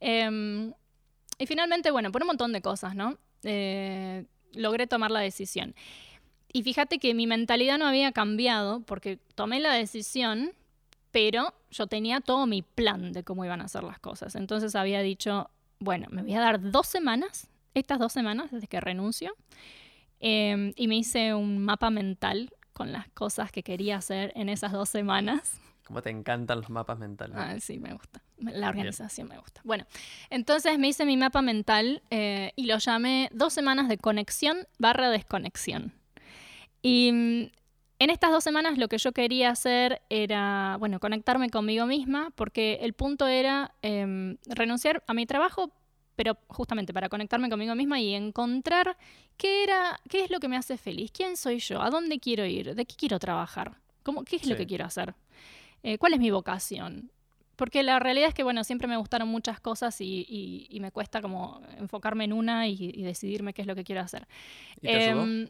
[0.00, 0.72] Em,
[1.38, 3.16] y finalmente, bueno, por un montón de cosas, ¿no?
[3.44, 5.74] Eh, logré tomar la decisión.
[6.52, 10.50] Y fíjate que mi mentalidad no había cambiado porque tomé la decisión,
[11.12, 14.34] pero yo tenía todo mi plan de cómo iban a ser las cosas.
[14.34, 18.80] Entonces había dicho, bueno, me voy a dar dos semanas, estas dos semanas desde que
[18.80, 19.34] renuncio,
[20.20, 24.72] em, y me hice un mapa mental con las cosas que quería hacer en esas
[24.72, 25.60] dos semanas.
[25.84, 27.36] ¿Cómo te encantan los mapas mentales?
[27.38, 28.22] Ah, sí, me gusta.
[28.38, 29.62] La organización me gusta.
[29.64, 29.86] Bueno,
[30.30, 35.10] entonces me hice mi mapa mental eh, y lo llamé dos semanas de conexión barra
[35.10, 35.92] desconexión.
[36.82, 37.57] Y mm,
[37.98, 42.78] en estas dos semanas lo que yo quería hacer era, bueno, conectarme conmigo misma, porque
[42.82, 45.72] el punto era em, renunciar a mi trabajo,
[46.16, 48.96] pero justamente para conectarme conmigo misma y encontrar
[49.36, 52.44] qué era, qué es lo que me hace feliz, quién soy yo, a dónde quiero
[52.44, 55.14] ir, de qué quiero trabajar, cómo, qué es lo que quiero hacer,
[55.84, 57.10] Eh, cuál es mi vocación.
[57.54, 60.90] Porque la realidad es que, bueno, siempre me gustaron muchas cosas y, y- y me
[60.90, 64.26] cuesta como enfocarme en una y, y decidirme qué es lo que quiero hacer.
[64.80, 65.22] ¿Y te ayudó?
[65.22, 65.48] Em,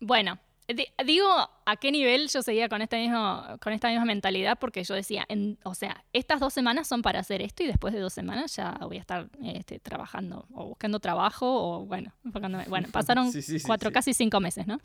[0.00, 1.28] bueno, di- digo
[1.64, 5.24] a qué nivel yo seguía con, este mismo, con esta misma mentalidad, porque yo decía,
[5.28, 8.54] en- o sea, estas dos semanas son para hacer esto y después de dos semanas
[8.56, 12.64] ya voy a estar este, trabajando o buscando trabajo o, bueno, enfocándome.
[12.68, 14.78] Bueno, pasaron Sí, sí, sí, cuatro, casi cinco meses, ¿no?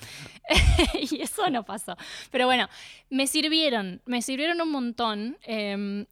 [1.11, 1.95] y eso no pasó.
[2.31, 2.67] Pero bueno,
[3.09, 5.37] me sirvieron, me sirvieron un montón.
[5.43, 6.05] em,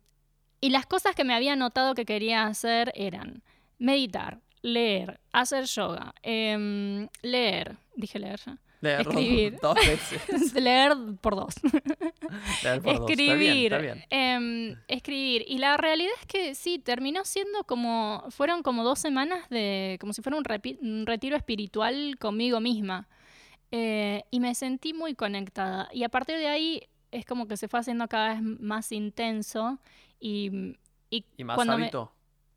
[0.62, 3.44] y las cosas que me había notado que quería hacer eran
[3.78, 8.58] meditar, leer, hacer yoga, em, leer, dije leer ya.
[8.82, 9.60] Leer escribir.
[9.62, 10.54] dos veces.
[10.54, 11.56] leer por dos.
[12.64, 13.12] Leer por dos.
[13.12, 13.74] Está bien, escribir.
[13.74, 14.06] está bien.
[14.10, 15.44] em, escribir.
[15.48, 18.24] Y la realidad es que sí, terminó siendo como.
[18.30, 19.98] Fueron como dos semanas de.
[20.00, 23.08] como si fuera un, retiro espiritual conmigo misma.
[23.72, 25.90] Eh, y me sentí muy conectada.
[25.94, 29.80] Y a partir de ahí es como que se fue haciendo cada vez más intenso.
[30.20, 30.76] Y,
[31.10, 32.12] y ¿Y más me- hábito?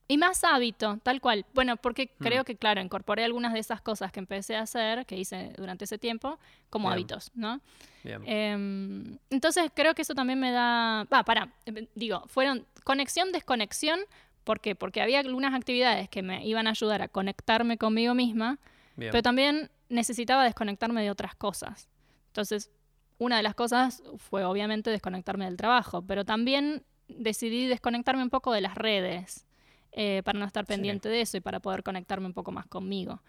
[0.09, 1.47] Y más hábito, tal cual.
[1.55, 2.23] Bueno, porque Mm.
[2.23, 5.85] creo que, claro, incorporé algunas de esas cosas que empecé a hacer, que hice durante
[5.85, 6.39] ese tiempo,
[6.71, 6.93] como Bien.
[6.95, 7.61] hábitos, ¿no?
[8.05, 8.23] Bien.
[8.27, 11.07] Em, entonces creo que eso también me da...
[11.13, 11.53] Va, para,
[11.95, 14.01] digo, fueron conexión, desconexión.
[14.45, 14.75] ¿Por qué?
[14.75, 18.59] Porque había algunas actividades que me iban a ayudar a conectarme conmigo misma,
[18.97, 19.13] bien.
[19.13, 21.89] pero también necesitaba desconectarme de otras cosas.
[22.27, 22.71] Entonces,
[23.19, 28.53] una de las cosas fue obviamente desconectarme del trabajo, pero también decidí desconectarme un poco
[28.53, 29.47] de las redes
[29.93, 30.69] eh, para no estar Sí.
[30.73, 33.23] pendiente de eso y para poder conectarme un poco más conmigo.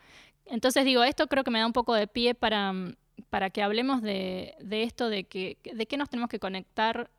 [0.45, 2.95] Entonces digo, esto creo que me da un poco de pie para, mm,
[3.29, 7.09] para que hablemos de, de esto, de, que, de qué nos tenemos que conectar,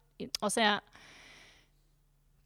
[0.41, 0.83] o sea,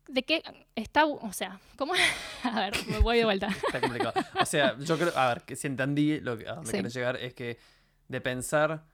[0.09, 0.43] de qué
[0.75, 1.93] está, o sea, ¿cómo?
[2.45, 3.49] A ver, me voy de vuelta.
[3.67, 4.15] Está complicado.
[4.41, 6.77] O sea, yo creo, a ver, que si entendí lo que, a donde Sí.
[6.77, 7.59] querés llegar es que
[8.09, 8.85] de pensar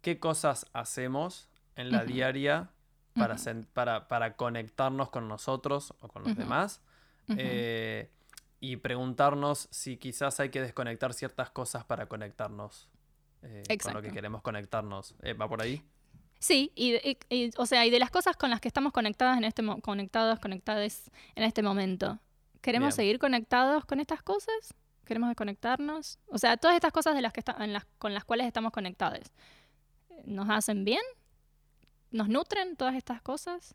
[0.00, 2.70] qué cosas hacemos en la diaria
[3.14, 3.36] para,
[3.74, 6.80] para, para conectarnos con nosotros o con los demás
[7.28, 7.38] Ujú.
[7.40, 8.10] eh,
[8.60, 12.88] y preguntarnos si quizás hay que desconectar ciertas cosas para conectarnos
[13.42, 15.14] eh, con lo que queremos conectarnos.
[15.22, 15.82] Eh, ¿Va por ahí?
[16.38, 19.36] Sí, y, y- y, o sea, y de las cosas con las que estamos conectadas
[19.38, 22.18] en este conectados, conectadas en este momento.
[22.60, 22.96] ¿Queremos Bien.
[22.96, 24.74] seguir conectados con estas cosas?
[25.04, 26.18] ¿Queremos desconectarnos?
[26.28, 29.32] O sea, todas estas cosas de las que en las, con las cuales estamos conectados.
[30.24, 31.02] ¿Nos hacen bien?
[32.12, 33.74] ¿Nos nutren todas estas cosas?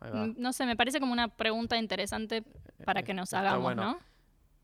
[0.00, 2.42] Mm, No sé, me parece como una pregunta interesante
[2.84, 3.82] para que nos hagamos, bueno.
[3.82, 3.98] ¿no?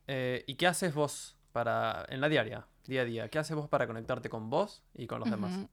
[0.07, 3.29] Eh, ¿Y qué haces vos para, en la diaria, día a día?
[3.29, 5.67] ¿Qué haces vos para conectarte con vos y con los demás?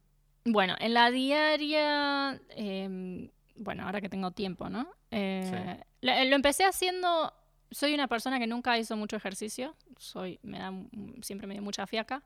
[0.44, 4.88] Bueno, en la diaria, em, bueno, ahora que tengo tiempo, ¿no?
[5.10, 7.32] Eh, la- lo empecé haciendo,
[7.74, 11.62] soy una persona que nunca hizo mucho ejercicio, soy, me da, mm, siempre me dio
[11.62, 12.22] mucha fiaca.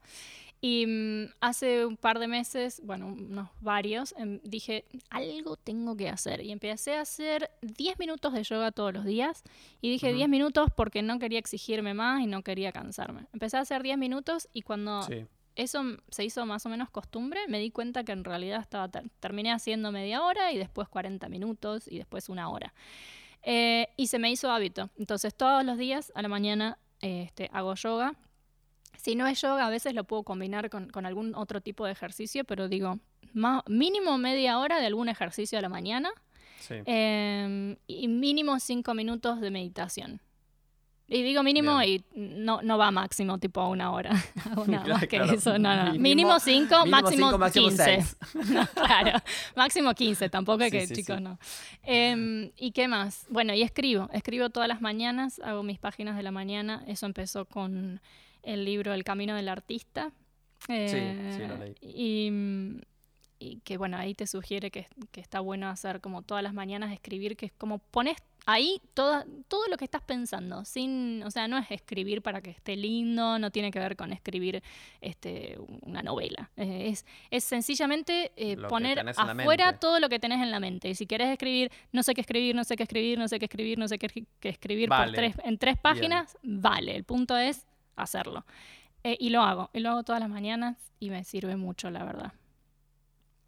[0.61, 6.09] Y mm, hace un par de meses, bueno, unos varios, em, dije, algo tengo que
[6.09, 6.41] hacer.
[6.43, 9.43] Y empecé a hacer 10 minutos de yoga todos los días.
[9.81, 10.17] Y dije Ujú.
[10.17, 13.27] 10 minutos porque no quería exigirme más y no quería cansarme.
[13.33, 15.27] Empecé a hacer 10 minutos y cuando Sí.
[15.55, 18.89] eso m- se hizo más o menos costumbre, me di cuenta que en realidad estaba
[18.89, 22.75] ter- terminé haciendo media hora y después 40 minutos y después una hora.
[23.51, 24.91] Eh, y se me hizo hábito.
[24.99, 28.13] Entonces todos los días a la mañana eh, este, hago yoga.
[28.99, 31.93] Si no es yoga, a veces lo puedo combinar con, con algún otro tipo de
[31.93, 32.99] ejercicio, pero digo,
[33.67, 36.11] mínimo media hora de algún ejercicio a la mañana
[36.61, 36.75] Sí.
[36.85, 40.21] eh, y mínimo cinco minutos de meditación.
[41.11, 42.05] Y digo mínimo Bien.
[42.15, 44.11] y no, no va máximo, tipo a una hora.
[44.67, 45.33] Nada Claro, más que claro.
[45.33, 45.59] eso.
[45.59, 45.93] No, no.
[45.95, 47.85] Mínimo- Mínimo 5, mínimo máximo cinco, máximo 15.
[47.85, 48.17] seis.
[48.51, 49.19] No, claro,
[49.57, 51.23] máximo 15, tampoco es Sí, que sí, chicos sí.
[51.23, 51.39] no.
[51.83, 53.25] Em, ¿Y qué más?
[53.31, 56.85] Bueno, y escribo, escribo todas las mañanas, hago mis páginas de la mañana.
[56.87, 58.01] Eso empezó con
[58.43, 60.13] el libro El Camino del Artista.
[60.69, 61.75] Eh, sí, lo leí.
[61.81, 62.83] Y,
[63.39, 66.93] y que bueno, ahí te sugiere que, que está bueno hacer como todas las mañanas
[66.93, 71.49] escribir, que es como pones ahí toda, todo lo que estás pensando, sin, o sea,
[71.49, 74.63] no es escribir para que esté lindo, no tiene que ver con escribir
[75.01, 76.51] este, una novela.
[76.57, 80.89] Es, es sencillamente eh, poner afuera todo lo que tenés en la mente.
[80.89, 83.45] Y si querés escribir, no sé qué escribir, no sé qué escribir, no sé qué
[83.45, 86.97] escribir, no sé qué, qué escribir por tres, en tres páginas, vale.
[86.97, 87.67] El punto es
[87.97, 88.45] hacerlo.
[89.05, 92.05] Eh, y lo hago, y lo hago todas las mañanas y me sirve mucho, la
[92.05, 92.33] verdad.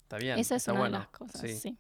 [0.03, 0.39] Está bien.
[0.39, 0.97] Esa es está una bueno.
[0.99, 1.57] de las cosas, sí.
[1.57, 1.77] sí.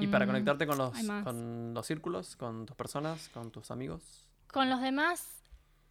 [0.00, 0.92] Y para Em, conectarte con los,
[1.24, 4.26] con círculos, con tus personas, con tus amigos.
[4.52, 5.26] Con los demás,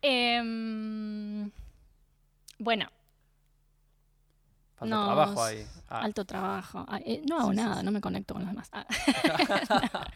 [0.01, 1.49] em,
[2.57, 2.87] bueno,
[4.75, 5.65] Falta No, trabajo ahí.
[5.89, 6.85] Ah, alto trabajo.
[6.87, 7.85] Ah, eh, no hago Sí, nada, sí.
[7.85, 8.69] no me conecto con los demás.
[8.71, 8.85] Ah.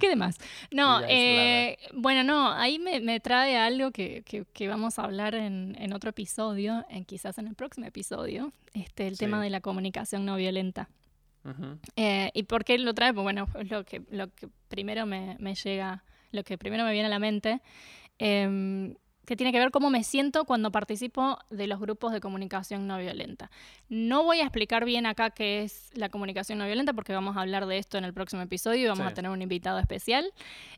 [0.00, 0.36] ¿Qué demás?
[0.72, 5.34] No, eh, bueno, no, ahí me, me trae algo que, que- que vamos a hablar
[5.36, 9.60] en, en otro episodio, en, quizás en el próximo episodio, este, el tema de la
[9.60, 10.88] comunicación no violenta.
[11.50, 11.78] Ujú.
[11.96, 13.12] Eh, ¿Y por qué lo trae?
[13.14, 17.06] Pues bueno, lo que, lo que primero me, me llega, lo que primero me viene
[17.06, 17.60] a la mente,
[18.18, 18.94] em,
[19.26, 22.96] que tiene que ver cómo me siento cuando participo de los grupos de comunicación no
[22.98, 23.50] violenta.
[23.88, 27.40] No voy a explicar bien acá qué es la comunicación no violenta porque vamos a
[27.40, 29.10] hablar de esto en el próximo episodio y vamos Sí.
[29.10, 30.32] a tener un invitado especial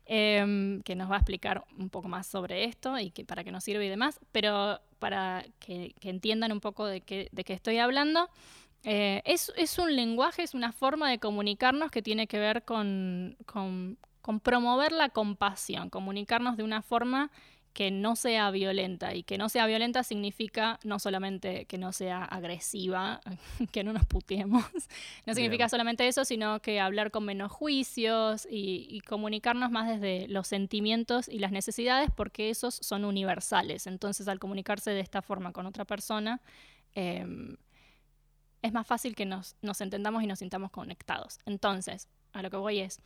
[0.07, 3.51] em, que nos va a explicar un poco más sobre esto y que, para qué
[3.51, 7.53] nos sirve y demás, pero para que, que entiendan un poco de qué, de qué
[7.53, 8.29] estoy hablando.
[8.83, 13.35] Eh, es, es un lenguaje, es una forma de comunicarnos que tiene que ver con,
[13.45, 17.31] con- con promover la compasión, comunicarnos de una forma
[17.73, 19.13] que no sea violenta.
[19.13, 23.21] Y que no sea violenta significa no solamente que no sea agresiva,
[23.71, 24.63] que no nos puteemos,
[25.25, 25.69] no significa Bien.
[25.69, 31.27] solamente eso, sino que hablar con menos juicios y, y comunicarnos más desde los sentimientos
[31.29, 33.87] y las necesidades, porque esos son universales.
[33.87, 36.41] Entonces, al comunicarse de esta forma con otra persona,
[36.95, 37.55] em,
[38.61, 41.39] es más fácil que nos, nos entendamos y nos sintamos conectados.
[41.45, 42.99] Entonces, a lo que voy es,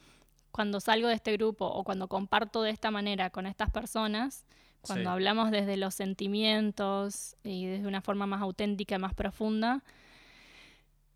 [0.51, 4.45] cuando salgo de este grupo o cuando comparto de esta manera con estas personas,
[4.81, 5.13] cuando Sí.
[5.13, 9.83] hablamos desde los sentimientos y desde una forma más auténtica y más profunda,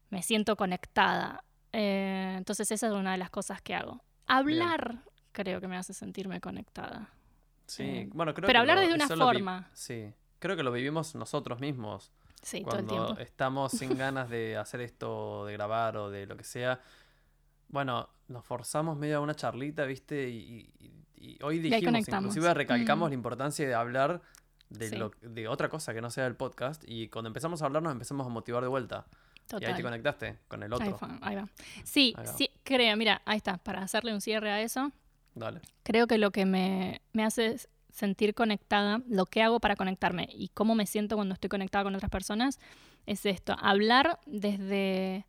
[0.09, 1.43] me siento conectada.
[1.73, 4.01] Eh, entonces esa es una de las cosas que hago.
[4.25, 4.99] Hablar
[5.33, 7.09] creo que me hace sentirme conectada.
[7.67, 9.69] Sí, Eh, bueno, creo pero que hablar lo- desde una forma.
[9.73, 12.11] Sí, creo que lo vivimos nosotros mismos.
[12.41, 13.21] Sí, todo el cuando tiempo.
[13.21, 16.79] estamos sin ganas de hacer esto, de grabar o de lo que sea.
[17.69, 20.29] Bueno, nos forzamos medio a una charlita, ¿viste?
[20.29, 23.11] Y, y- y hoy dijimos, inclusive recalcamos Mm.
[23.11, 24.21] la importancia de hablar
[24.69, 24.95] de, Sí.
[24.97, 26.83] lo- de otra cosa que no sea el podcast.
[26.87, 29.05] Y cuando empezamos a hablar nos empezamos a motivar de vuelta.
[29.49, 29.81] Y ahí te Total.
[29.83, 30.97] conectaste con el Ahí, otro.
[30.97, 31.47] fue, ahí va.
[31.85, 32.33] Sí, Ahí va.
[32.33, 34.91] sí, creo, mira, ahí está, para hacerle un cierre a eso,
[35.35, 35.61] Dale.
[35.83, 37.57] creo que lo que me, me hace
[37.97, 41.95] sentir conectada, lo que hago para conectarme y cómo me siento cuando estoy conectada con
[41.95, 42.59] otras personas,
[43.07, 45.25] es esto, hablar desde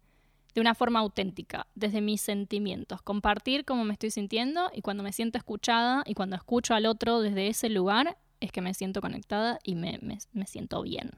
[0.55, 5.13] de una forma auténtica, desde mis sentimientos, compartir cómo me estoy sintiendo y cuando me
[5.13, 9.59] siento escuchada y cuando escucho al otro desde ese lugar, es que me siento conectada
[9.63, 11.13] y me, me- me siento bien.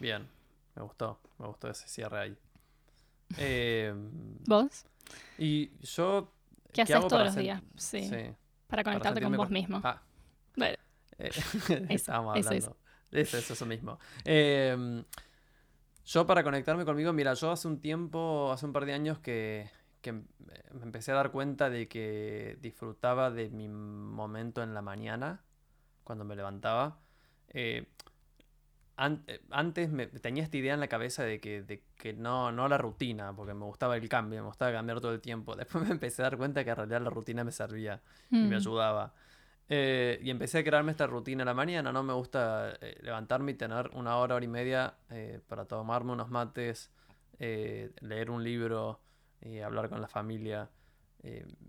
[0.00, 0.26] Bien.
[0.74, 1.20] Me gustó.
[1.38, 2.36] Me gustó ese cierre ahí.
[3.38, 3.94] Eh,
[4.46, 4.84] ¿Vos?
[5.38, 6.32] y yo...
[6.72, 7.62] ¿Qué haces hago todos los días?
[7.76, 8.34] Sí, sí, para
[8.66, 9.80] para conectarte con vos con- mismo.
[9.84, 10.00] Ah,
[10.56, 10.76] Bueno,
[11.18, 11.30] Eh,
[11.90, 12.76] estábamos eso hablando.
[13.10, 13.98] Eso es eso mismo.
[14.24, 15.04] Eh,
[16.04, 19.70] yo para conectarme conmigo, mira, yo hace un tiempo, hace un par de años que,
[20.00, 20.24] que me
[20.72, 25.44] me empecé a dar cuenta de que disfrutaba de mi momento en la mañana,
[26.04, 27.00] cuando me levantaba.
[27.48, 27.86] Eh,
[28.96, 32.52] an- eh, antes me, tenía esta idea en la cabeza de que, de que no,
[32.52, 35.56] no la rutina, porque me gustaba el cambio, me gustaba cambiar todo el tiempo.
[35.56, 38.02] Después me empecé a dar cuenta que en realidad la rutina me servía
[38.40, 39.14] y me mm, ayudaba.
[39.74, 42.02] Eh, y empecé a crearme esta rutina a la mañana, ¿no?
[42.02, 46.28] Me gusta eh, levantarme y tener una hora, hora y media eh, para tomarme unos
[46.28, 46.90] mates,
[47.38, 49.00] leer un libro,
[49.64, 50.68] hablar con la familia.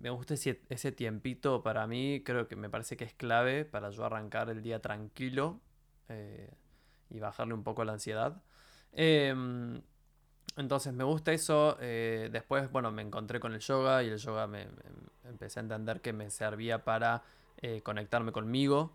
[0.02, 4.04] Me gusta ese, tiempito para mí, creo que me parece que es clave para yo
[4.04, 5.62] arrancar el día tranquilo
[7.10, 8.44] y bajarle un poco la ansiedad.
[8.92, 9.82] Em,
[10.58, 11.78] entonces me gusta eso.
[11.80, 14.68] después, bueno, me encontré con el yoga y el yoga me-
[15.24, 17.24] empecé a entender que me servía para
[17.64, 18.92] eh, conectarme conmigo.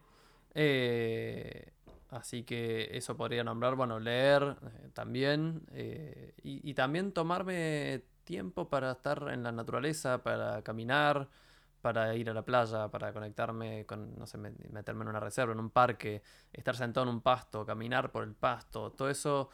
[0.55, 1.73] Eh,
[2.11, 5.63] así que eso podría nombrar, bueno, leer eh, también.
[6.43, 11.29] y, y también tomarme tiempo para estar en la naturaleza, para caminar,
[11.81, 15.61] para ir a la playa, para conectarme con, no sé, meterme en una reserva, en
[15.61, 19.49] un parque, estar sentado en un pasto, caminar por el pasto, todo eso,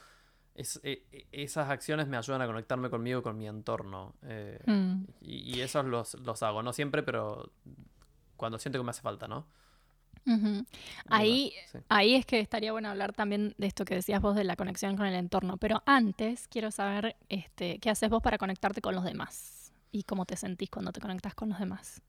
[0.56, 4.16] es, e, e, esas acciones me ayudan a conectarme conmigo, con mi entorno.
[4.22, 5.04] Eh, mm.
[5.20, 7.52] y, esos los, los hago, no siempre, pero
[8.36, 9.46] cuando siento que me hace falta, ¿no?
[11.08, 11.52] Ahí,
[11.88, 14.96] ahí es que estaría bueno hablar también de esto que decías vos de la conexión
[14.96, 19.04] con el entorno, pero antes quiero saber este, qué haces vos para conectarte con los
[19.04, 22.00] demás y cómo te sentís cuando te conectas con los demás.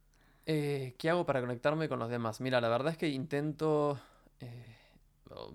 [0.45, 2.39] Eh, ¿Qué hago para conectarme con los demás?
[2.39, 3.99] Mira, la verdad es que intento...
[4.39, 4.75] Eh,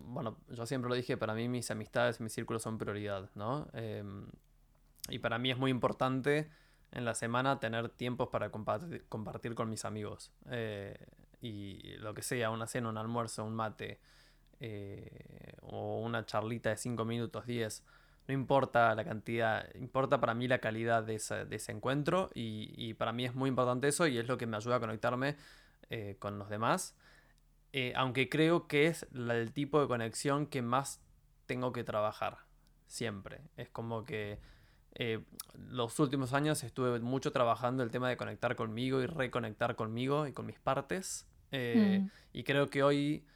[0.05, 3.69] bueno, yo siempre lo dije, para mí mis amistades, mis círculos son prioridad, ¿no?
[3.73, 4.27] Em,
[5.09, 6.51] y para mí es muy importante
[6.93, 10.33] en la semana tener tiempos para compartir, compartir con mis amigos.
[10.51, 10.97] Eh,
[11.41, 14.01] y lo que sea, una cena, un almuerzo, un mate,
[14.59, 17.85] eh, o una charlita de 5 minutos, 10,
[18.29, 22.95] no importa la cantidad, importa para mí la calidad de ese, de ese encuentro y,
[22.95, 25.37] para mí es muy importante eso y es lo que me ayuda a conectarme
[25.89, 26.97] eh, con los demás.
[27.95, 31.01] Aunque creo que es el tipo de conexión que más
[31.47, 32.39] tengo que trabajar,
[32.89, 33.43] siempre.
[33.57, 34.41] Es como que
[35.69, 40.33] los últimos años estuve mucho trabajando el tema de conectar conmigo y reconectar conmigo y
[40.33, 41.27] con mis partes.
[41.53, 42.11] Eh, mm.
[42.33, 43.27] Y creo que hoy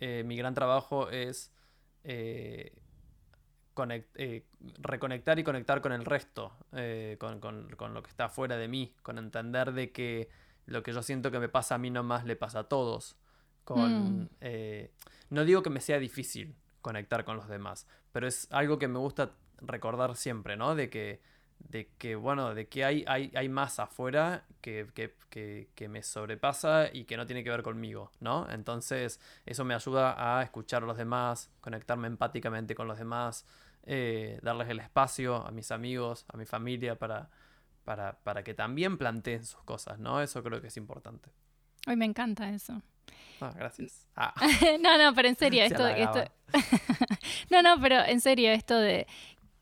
[0.00, 1.52] eh, mi gran trabajo es
[2.04, 2.78] eh,
[4.78, 6.56] reconectar y conectar con el resto,
[7.18, 10.28] con, lo que está fuera de mí, con entender de que
[10.66, 13.16] lo que yo siento que me pasa a mí nomás le pasa a todos.
[13.64, 14.28] Con, mm.
[15.30, 18.98] no digo que me sea difícil conectar con los demás, pero es algo que me
[18.98, 19.32] gusta
[19.62, 20.74] recordar siempre, ¿no?
[20.74, 21.20] De que
[21.68, 24.86] de que, bueno, de que hay, hay, hay más afuera que,
[25.88, 28.48] me sobrepasa y que no tiene que ver conmigo, ¿no?
[28.50, 33.46] Entonces, eso me ayuda a escuchar a los demás, conectarme empáticamente con los demás,
[33.84, 37.30] eh, darles el espacio a mis amigos, a mi familia, para,
[37.84, 40.20] para, que también planteen sus cosas, ¿no?
[40.20, 41.30] Eso creo que es importante.
[41.86, 42.80] Hoy me encanta eso.
[43.40, 44.06] Ah, gracias.
[44.16, 44.34] Ah.
[44.80, 46.24] no, no, pero en serio, esto, esto...
[47.50, 49.06] no, no, pero en serio, esto de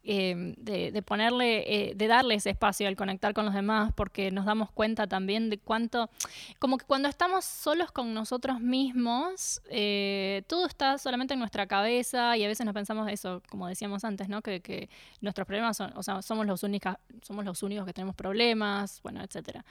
[0.02, 4.46] Em, de, ponerle, eh, de darle ese espacio al conectar con los demás, porque nos
[4.46, 6.08] damos cuenta también de cuánto,
[6.58, 12.34] como que cuando estamos solos con nosotros mismos, eh, todo está solamente en nuestra cabeza
[12.38, 14.40] y a veces nos pensamos eso, como decíamos antes, ¿no?
[14.40, 14.88] Que, que
[15.20, 19.22] nuestros problemas son, o sea, somos los, únicos somos los únicos que tenemos problemas, bueno,
[19.22, 19.66] etcétera.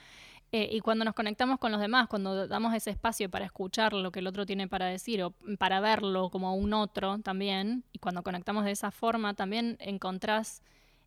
[0.52, 4.10] Eh, y cuando nos conectamos con los demás, cuando damos ese espacio para escuchar lo
[4.10, 8.22] que el otro tiene para decir o para verlo como un otro también, y cuando
[8.22, 10.62] conectamos de esa forma, también encontrás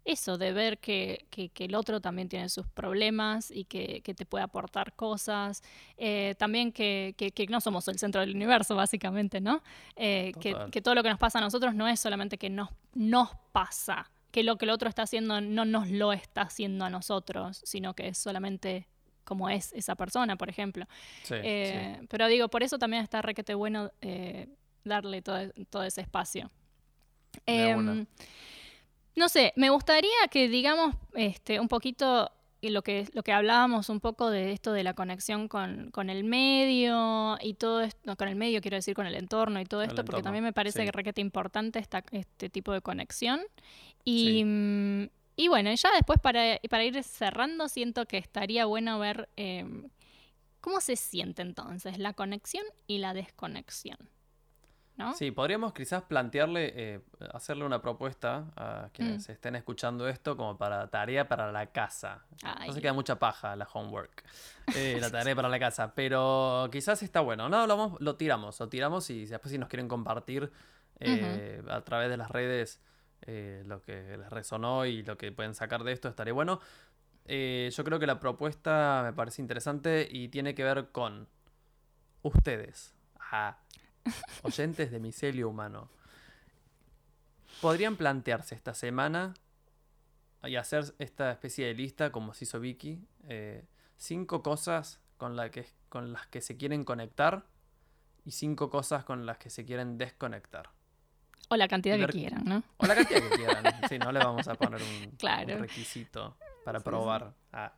[0.06, 4.26] eso de ver que, que, el otro también tiene sus problemas y que, que te
[4.26, 5.64] puede aportar cosas.
[5.98, 7.16] Eh, también que,
[7.50, 9.62] no somos el centro del universo, básicamente, ¿no?
[9.96, 13.30] Eh, que, todo lo que nos pasa a nosotros no es solamente que nos, nos
[13.52, 17.62] pasa, que lo que el otro está haciendo no nos lo está haciendo a nosotros,
[17.64, 18.88] sino que es solamente
[19.24, 20.86] como es esa persona, por ejemplo.
[21.30, 24.48] Eh, pero digo, por eso también está requete bueno eh,
[24.84, 26.50] darle todo, ese espacio.
[27.46, 28.06] Em,
[29.16, 32.32] no sé, me gustaría que digamos este, un poquito
[32.70, 37.38] lo que, lo que hablábamos un poco de esto de la conexión con, el medio
[37.42, 40.22] y todo esto, con el medio quiero decir con el entorno y todo esto, porque
[40.22, 43.42] también me parece que requete importante esta, este tipo de conexión.
[44.06, 49.30] Y, mm, y bueno, ya después para, para ir cerrando, siento que estaría bueno ver
[49.36, 49.90] em,
[50.62, 53.98] cómo se siente entonces la conexión y la desconexión.
[54.96, 55.16] ¿no?
[55.16, 57.02] Sí, podríamos quizás plantearle, eh,
[57.34, 59.32] hacerle una propuesta a quienes mm.
[59.32, 62.24] estén escuchando esto como para tarea para la casa.
[62.66, 64.24] No se queda mucha paja la homework,
[64.76, 67.50] eh, la tarea para la casa, pero quizás está bueno.
[67.50, 70.52] No, lo, lo tiramos, lo tiramos y después si nos quieren compartir
[71.00, 72.80] eh, a través de las redes
[73.26, 76.60] eh, lo que les resonó y lo que pueden sacar de esto estaría bueno.
[77.26, 81.28] Eh, yo creo que la propuesta me parece interesante y tiene que ver con
[82.22, 82.94] ustedes,
[84.44, 85.90] oyentes de micelio humano.
[87.62, 89.34] Podrían plantearse esta semana
[90.44, 93.66] y hacer esta especie de lista, como se hizo Vicky, eh,
[93.98, 97.46] cinco cosas con, la que, con las que se quieren conectar
[98.26, 100.72] y cinco cosas con las que se quieren desconectar.
[101.50, 102.64] O la cantidad que quieran, ¿no?
[102.78, 103.64] O la cantidad que quieran.
[103.90, 107.34] Sí, no le vamos a poner un, requisito para probar.
[107.52, 107.74] Ah.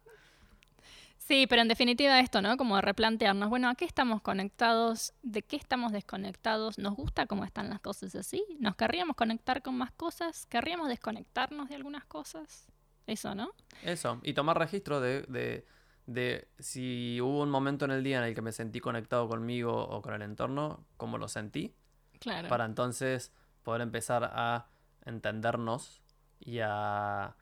[1.17, 1.47] Sí.
[1.47, 2.55] pero en definitiva esto, ¿no?
[2.57, 5.13] Como replantearnos, bueno, ¿a qué estamos conectados?
[5.23, 6.77] ¿De qué estamos desconectados?
[6.77, 8.45] ¿Nos gusta cómo están las cosas así?
[8.59, 10.45] ¿Nos querríamos conectar con más cosas?
[10.45, 12.67] ¿Querríamos desconectarnos de algunas cosas?
[13.07, 13.51] Eso, ¿no?
[13.83, 15.65] Eso, y tomar registro de, de,
[16.05, 19.87] de si hubo un momento en el día en el que me sentí conectado conmigo
[19.87, 21.75] o con el entorno, cómo lo sentí.
[22.19, 22.47] Claro.
[22.47, 23.31] Para entonces
[23.65, 24.67] poder empezar a
[25.05, 26.01] entendernos
[26.39, 27.35] y a,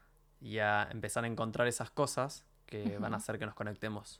[0.89, 4.19] empezar a encontrar esas cosas que van a hacer que nos conectemos.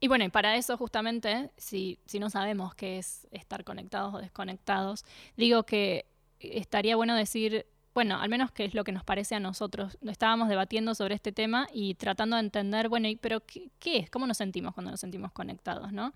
[0.00, 4.18] Y bueno, y para eso justamente, si, si no sabemos qué es estar conectados o
[4.18, 5.04] desconectados,
[5.36, 6.06] digo que
[6.40, 9.98] estaría bueno decir, bueno, al menos qué es lo que nos parece a nosotros.
[10.02, 14.10] Estábamos debatiendo sobre este tema y tratando de entender, bueno, y- pero ¿qué, qué es?
[14.10, 16.14] ¿Cómo nos sentimos cuando nos sentimos conectados, no?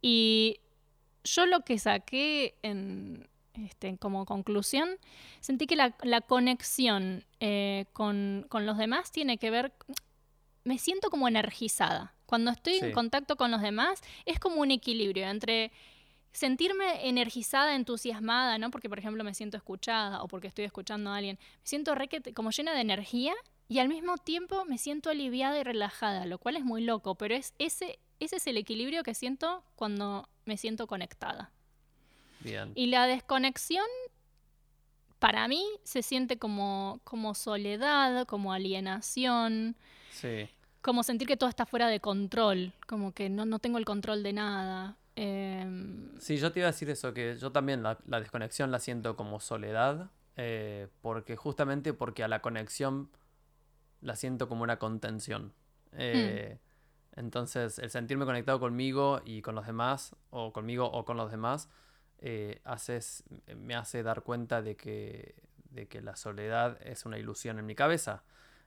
[0.00, 0.60] Y
[1.24, 4.90] yo lo que saqué en, este, como conclusión,
[5.40, 9.72] sentí que la, la conexión eh, con, con los demás tiene que ver,
[10.64, 12.14] me siento como energizada.
[12.26, 15.70] Cuando estoy en contacto con los demás, es como un equilibrio entre
[16.32, 18.70] sentirme energizada, entusiasmada, ¿no?
[18.70, 21.38] Porque, por ejemplo, me siento escuchada o porque estoy escuchando a alguien.
[21.40, 23.34] Me siento re que- como llena de energía
[23.68, 27.34] y al mismo tiempo me siento aliviada y relajada, lo cual es muy loco, pero
[27.34, 31.50] es ese, ese es el equilibrio que siento cuando me siento conectada.
[32.42, 32.72] Bien.
[32.74, 33.86] Y la desconexión,
[35.18, 39.76] para mí, se siente como, como soledad, como alienación,
[40.10, 40.48] Sí.
[40.82, 44.22] como sentir que todo está fuera de control, como que no, no tengo el control
[44.22, 44.96] de nada.
[45.14, 48.78] Em, Sí, yo te iba a decir eso, que yo también la, la desconexión la
[48.80, 53.10] siento como soledad, eh, porque justamente porque a la conexión
[54.00, 55.52] la siento como una contención.
[55.92, 56.58] Eh,
[57.14, 61.68] Entonces, el sentirme conectado conmigo y con los demás, o conmigo o con los demás,
[62.24, 63.24] eh, haces-
[63.56, 65.34] me hace dar cuenta de que,
[65.70, 68.22] de que la soledad es una ilusión en mi cabeza.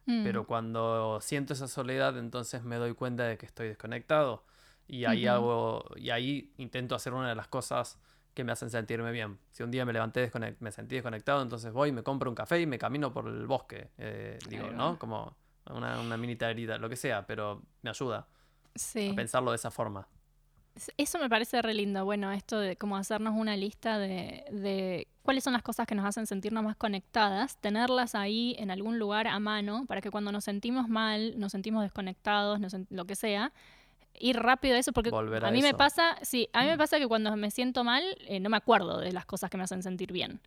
[0.06, 4.44] mm, Pero cuando siento esa soledad, entonces me doy cuenta de que estoy desconectado.
[4.88, 7.98] Y ahí hago, y ahí intento hacer una de las cosas
[8.34, 9.40] que me hacen sentirme bien.
[9.52, 10.30] Si un día me levanté
[10.60, 13.90] me sentí desconectado, entonces voy, me compro un café y me camino por el bosque.
[13.98, 14.70] eh, digo.
[14.72, 15.00] ¿no?
[15.00, 15.36] Como
[15.72, 18.28] una, una mini herida, lo que sea, pero me ayuda
[18.76, 19.10] sí.
[19.12, 20.08] a pensarlo de esa forma.
[20.98, 22.04] Eso me parece re lindo.
[22.04, 26.06] Bueno, esto de como hacernos una lista de, de cuáles son las cosas que nos
[26.06, 30.44] hacen sentirnos más conectadas, tenerlas ahí en algún lugar a mano para que cuando nos
[30.44, 33.54] sentimos mal, nos sentimos desconectados, nos sen- lo que sea,
[34.20, 36.78] ir rápido a eso, porque Volver a a mí me pasa, sí, a mí me
[36.78, 39.64] pasa que cuando me siento mal, eh, no me acuerdo de las cosas que me
[39.64, 40.42] hacen sentir bien.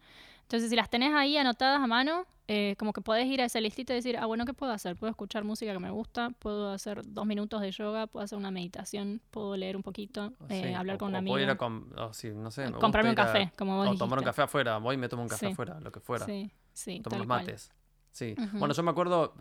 [0.49, 3.61] Entonces, si las tenés ahí anotadas a mano, eh, como que podés ir a esa
[3.61, 4.96] listita y decir, ah, bueno, ¿qué puedo hacer?
[4.96, 8.51] Puedo escuchar música que me gusta, puedo hacer dos minutos de yoga, puedo hacer una
[8.51, 11.34] meditación, puedo leer un poquito, eh, Sí, hablar o- con un o amigo.
[11.34, 13.72] puedo ir a com- o sí, no sé, me comprarme un ir a- café, como
[13.76, 13.99] vos o dijiste.
[14.07, 14.78] tomar un café afuera.
[14.78, 15.53] Voy y me tomo un café Sí.
[15.53, 16.24] afuera, lo que fuera.
[16.24, 17.40] Sí, sí, Tomo los cual.
[17.42, 17.70] mates.
[18.11, 18.34] Sí.
[18.55, 19.34] Bueno, yo me acuerdo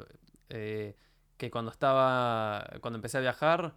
[0.50, 0.98] eh,
[1.38, 3.76] que cuando estaba, cuando empecé a viajar,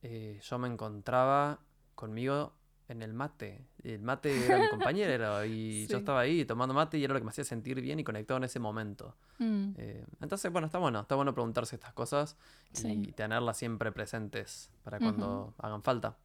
[0.00, 1.60] eh, yo me encontraba
[1.94, 2.54] conmigo
[2.90, 3.64] en el mate.
[3.84, 5.50] El mate era mi compañero y
[5.86, 5.92] Sí.
[5.92, 8.38] yo estaba ahí tomando mate y era lo que me hacía sentir bien y conectado
[8.38, 9.14] en ese momento.
[9.38, 12.36] Mm, Eh, entonces, bueno, está bueno, está bueno preguntarse estas cosas
[12.72, 12.88] Sí.
[13.08, 16.16] y tenerlas siempre presentes para cuando hagan falta.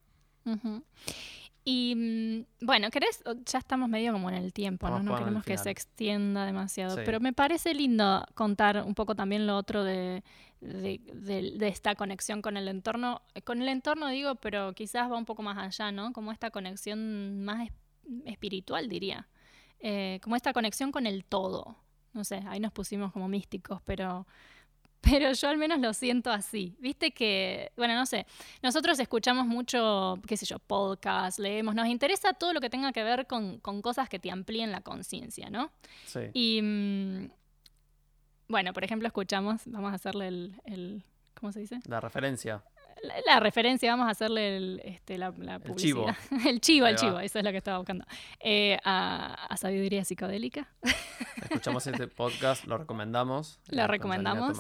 [0.45, 0.83] ujú.
[1.67, 1.95] Y
[2.61, 3.23] mm, bueno, ¿querés?
[3.47, 4.99] Ya estamos medio como en el tiempo, ¿no?
[5.01, 6.95] No queremos que se extienda demasiado.
[6.95, 7.01] Sí.
[7.03, 10.23] Pero me parece lindo contar un poco también lo otro de,
[10.61, 13.23] de, de- de esta conexión con el entorno.
[13.43, 16.13] Con el entorno digo, pero quizás va un poco más allá, ¿no?
[16.13, 17.73] Como esta conexión más es-
[18.25, 19.27] espiritual, diría.
[19.79, 21.75] Eh, como esta conexión con el todo.
[22.13, 24.27] No sé, ahí nos pusimos como místicos, pero,
[25.05, 26.75] pero yo al menos lo siento así.
[26.79, 28.25] Viste que, bueno, no sé,
[28.63, 33.03] nosotros escuchamos mucho, qué sé yo, podcast, leemos, nos interesa todo lo que tenga que
[33.03, 35.71] ver con, con cosas que te amplíen la conciencia, ¿no?
[36.05, 36.21] Sí.
[36.33, 37.29] Y mm,
[38.47, 41.03] bueno, por ejemplo, escuchamos, vamos a hacerle el, el-
[41.39, 41.79] ¿cómo se dice?
[41.87, 42.63] La referencia.
[43.05, 46.05] La, la referencia, vamos a hacerle el, este, la, la El chivo.
[46.45, 48.05] el chivo, el chivo, eso es lo que estaba buscando.
[48.39, 50.67] Eh, a, a Sabiduría Psicodélica.
[51.41, 53.59] Escuchamos este podcast, lo recomendamos.
[53.69, 54.57] Lo recomendamos.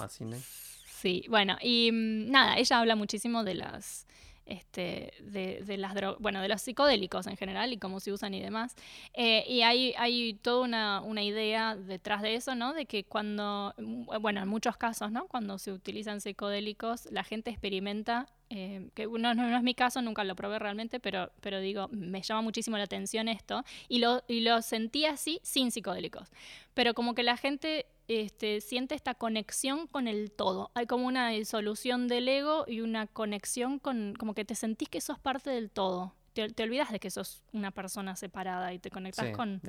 [0.85, 4.04] Sí, bueno, y mm, nada, ella habla muchísimo de las
[4.45, 8.41] este, de, de las bueno, de los psicodélicos en general y cómo se usan y
[8.41, 8.75] demás.
[9.13, 12.73] Eh, y hay, hay toda una, una idea detrás de eso, ¿no?
[12.73, 15.27] De que cuando, mm, bueno, en muchos casos, ¿no?
[15.27, 20.01] Cuando se utilizan psicodélicos, la gente experimenta, eh, que no, no- no es mi caso,
[20.01, 24.23] nunca lo probé realmente, pero, pero digo, me llama muchísimo la atención esto, y lo,
[24.27, 26.29] y lo sentí así sin psicodélicos.
[26.73, 30.69] Pero como que la gente este, siente esta conexión con el todo.
[30.75, 35.01] Hay como una disolución del ego y una conexión con, como que te sentís que
[35.01, 36.13] sos parte del todo.
[36.33, 39.59] Te, te olvidas de que sos una persona separada y te conectás Sí, con,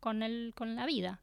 [0.00, 1.20] con, el, con la vida,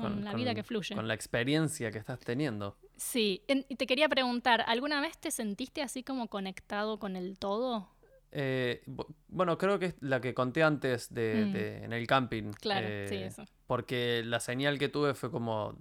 [0.00, 0.94] con, con- la con- vida que fluye.
[0.94, 2.76] Con la experiencia que estás teniendo.
[2.96, 7.88] Sí, y te quería preguntar, ¿alguna vez te sentiste así como conectado con el todo?
[8.32, 11.52] Eh, bu- bueno, creo que es la que conté antes de, Mm.
[11.52, 12.52] de- en el camping.
[12.52, 13.44] Claro, sí, eh, eso.
[13.66, 15.76] Porque la señal que tuve fue como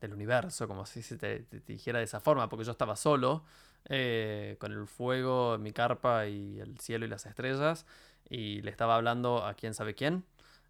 [0.00, 2.96] del universo, como si se te, te- te dijera de esa forma, porque yo estaba
[2.96, 3.44] solo,
[3.86, 7.84] eh, con el fuego, mi carpa y el cielo y las estrellas,
[8.28, 10.24] y le estaba hablando a quién sabe quién.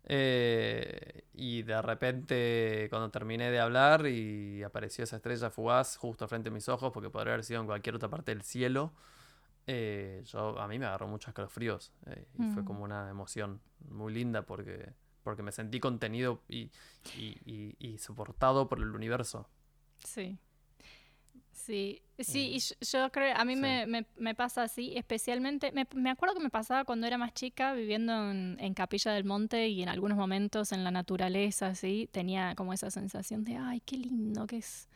[0.05, 6.49] Eh, y de repente, cuando terminé de hablar y apareció esa estrella fugaz justo frente
[6.49, 8.93] a mis ojos, porque podría haber sido en cualquier otra parte del cielo,
[9.67, 11.93] eh, yo, a mí me agarró muchos escalofríos.
[12.07, 12.65] eh, y fue Mm.
[12.65, 14.93] como una emoción muy linda porque,
[15.23, 16.71] porque me sentí contenido y,
[17.17, 19.49] y- y- y soportado por el universo.
[20.05, 20.39] Sí.
[21.61, 23.61] Sí, sí, y yo, creo, a mí sí.
[23.61, 27.33] me, me- me pasa así, especialmente, me, me acuerdo que me pasaba cuando era más
[27.35, 32.09] chica, viviendo en, en Capilla del Monte y en algunos momentos en la naturaleza, así,
[32.13, 34.89] tenía como esa sensación de, ay, qué lindo que es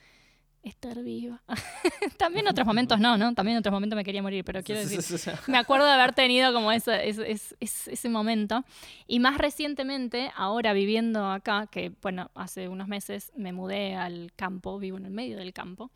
[0.62, 1.42] estar viva.
[2.18, 3.34] También en otros momentos no, ¿no?
[3.34, 4.98] También en otros momentos me quería morir, pero quiero decir,
[5.46, 8.64] me acuerdo de haber tenido como ese, ese- ese- ese momento.
[9.06, 14.78] Y más recientemente, ahora viviendo acá, que bueno, hace unos meses me mudé al campo,
[14.78, 15.90] vivo en el medio del campo,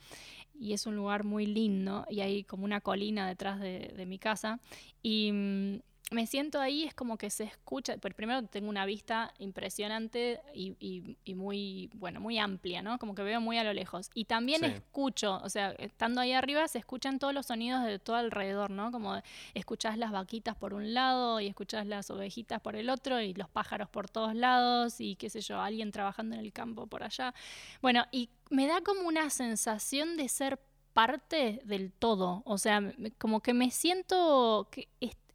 [0.58, 4.18] y es un lugar muy lindo, y hay como una colina detrás de, de mi
[4.18, 4.60] casa,
[5.02, 5.80] y mm,
[6.10, 10.74] me siento ahí, es como que se escucha, pero primero tengo una vista impresionante y,
[10.80, 12.98] y- y muy, bueno, muy amplia, ¿no?
[12.98, 14.10] Como que veo muy a lo lejos.
[14.14, 14.66] Y también Sí.
[14.66, 18.90] escucho, o sea, estando ahí arriba se escuchan todos los sonidos de todo alrededor, ¿no?
[18.90, 19.20] Como
[19.52, 23.50] escuchás las vaquitas por un lado y escuchás las ovejitas por el otro y los
[23.50, 27.34] pájaros por todos lados y qué sé yo, alguien trabajando en el campo por allá.
[27.82, 30.58] Bueno, y me da como una sensación de ser
[30.94, 32.80] parte del todo, o sea,
[33.18, 34.88] como que me siento, que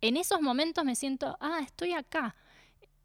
[0.08, 2.36] en esos momentos me siento, ah, estoy acá,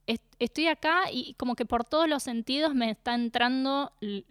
[0.07, 4.25] Est- estoy acá y como que por todos los sentidos me está entrando e-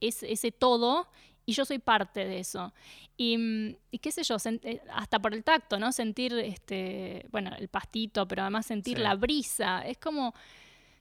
[0.00, 1.08] ese, ese todo
[1.46, 2.72] y yo soy parte de eso.
[3.16, 5.90] Y, y qué sé yo, eh, hasta por el tacto, ¿no?
[5.92, 9.02] Sentir, este, bueno, el pastito, pero además sentir Sí.
[9.02, 9.82] la brisa.
[9.84, 10.32] Es como,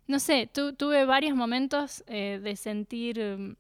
[0.08, 3.20] no sé, tu- tuve varios momentos eh, de sentir...
[3.20, 3.56] mm,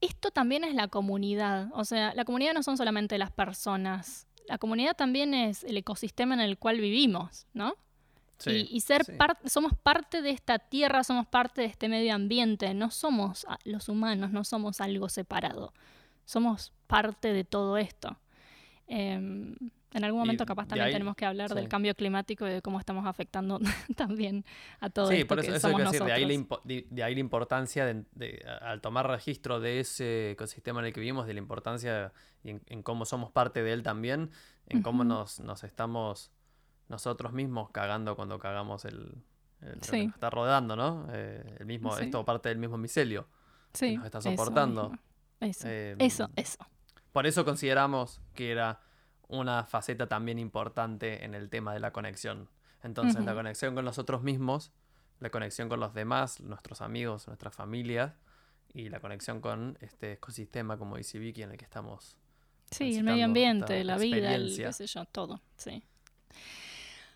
[0.00, 1.68] Esto también es la comunidad.
[1.74, 4.26] O sea, la comunidad no son solamente las personas.
[4.46, 7.74] La comunidad también es el ecosistema en el cual vivimos, ¿no?
[8.38, 9.12] Sí, y, y ser sí.
[9.12, 13.88] parte, somos parte de esta tierra, somos parte de este medio ambiente, no somos los
[13.88, 15.74] humanos, no somos algo separado,
[16.24, 18.18] somos parte de todo esto.
[18.86, 19.54] Em,
[19.92, 22.62] en algún Y momento capaz también ahí- tenemos que hablar del cambio climático y de
[22.62, 23.58] cómo estamos afectando
[23.96, 24.44] también
[24.80, 27.02] a todo Sí, esto por eso, que somos que decir, de ahí, la de, de
[27.02, 31.34] ahí la importancia, de, al tomar registro de ese ecosistema en el que vivimos, de
[31.34, 32.12] la importancia
[32.44, 34.30] en, en cómo somos parte de él también,
[34.68, 36.30] en cómo nos, nos estamos
[36.88, 39.14] nosotros mismos cagando cuando cagamos el,
[39.60, 40.06] el- que Sí.
[40.06, 41.06] nos está rodeando, ¿no?
[41.12, 42.04] Eh, el mismo, Sí.
[42.04, 43.26] Esto parte del mismo micelio.
[43.72, 44.92] Sí, nos está soportando.
[45.40, 46.58] Eso, Eh, eso, eso.
[47.12, 48.80] Por eso consideramos que era
[49.30, 52.48] una faceta también importante en el tema de la conexión.
[52.82, 54.72] Entonces, la conexión con nosotros mismos,
[55.20, 58.12] la conexión con los demás, nuestros amigos, nuestras familias,
[58.72, 62.16] y la conexión con este ecosistema, como dice Vicky, en el que estamos.
[62.70, 65.82] Sí, el medio ambiente, la vida, el, qué sé yo, todo, sí.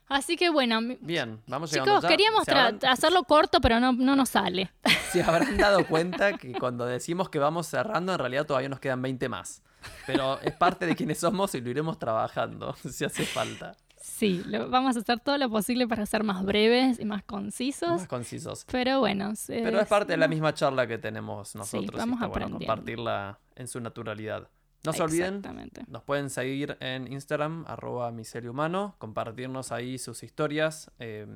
[0.06, 2.08] Así que bueno, Bien, vamos llegando chicos, ya.
[2.08, 4.70] queríamos ¿Se tra- habrán, hacerlo corto, pero no, no nos sale.
[5.12, 9.00] se habrán dado cuenta que cuando decimos que vamos cerrando, en realidad todavía nos quedan
[9.00, 9.62] 20 más.
[10.06, 13.76] Pero es parte de quienes somos y lo iremos trabajando, si hace falta.
[14.00, 17.88] Sí, lo- vamos a hacer todo lo posible para ser más breves y más concisos.
[17.88, 18.66] Más concisos.
[18.70, 21.98] Pero bueno, Pero es parte de la misma charla que tenemos nosotros.
[21.98, 22.58] vamos está bueno aprendiendo.
[22.66, 24.48] compartirla en su naturalidad.
[24.84, 25.40] No se olviden,
[25.88, 31.26] nos pueden seguir en Instagram, arroba miserio humano, compartirnos ahí sus historias eh,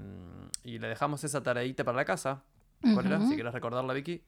[0.63, 2.43] y le dejamos esa tareita para la casa.
[2.81, 3.19] ¿Cuál era?
[3.19, 3.29] Ujú.
[3.29, 4.23] Si quieres recordarla, Vicky.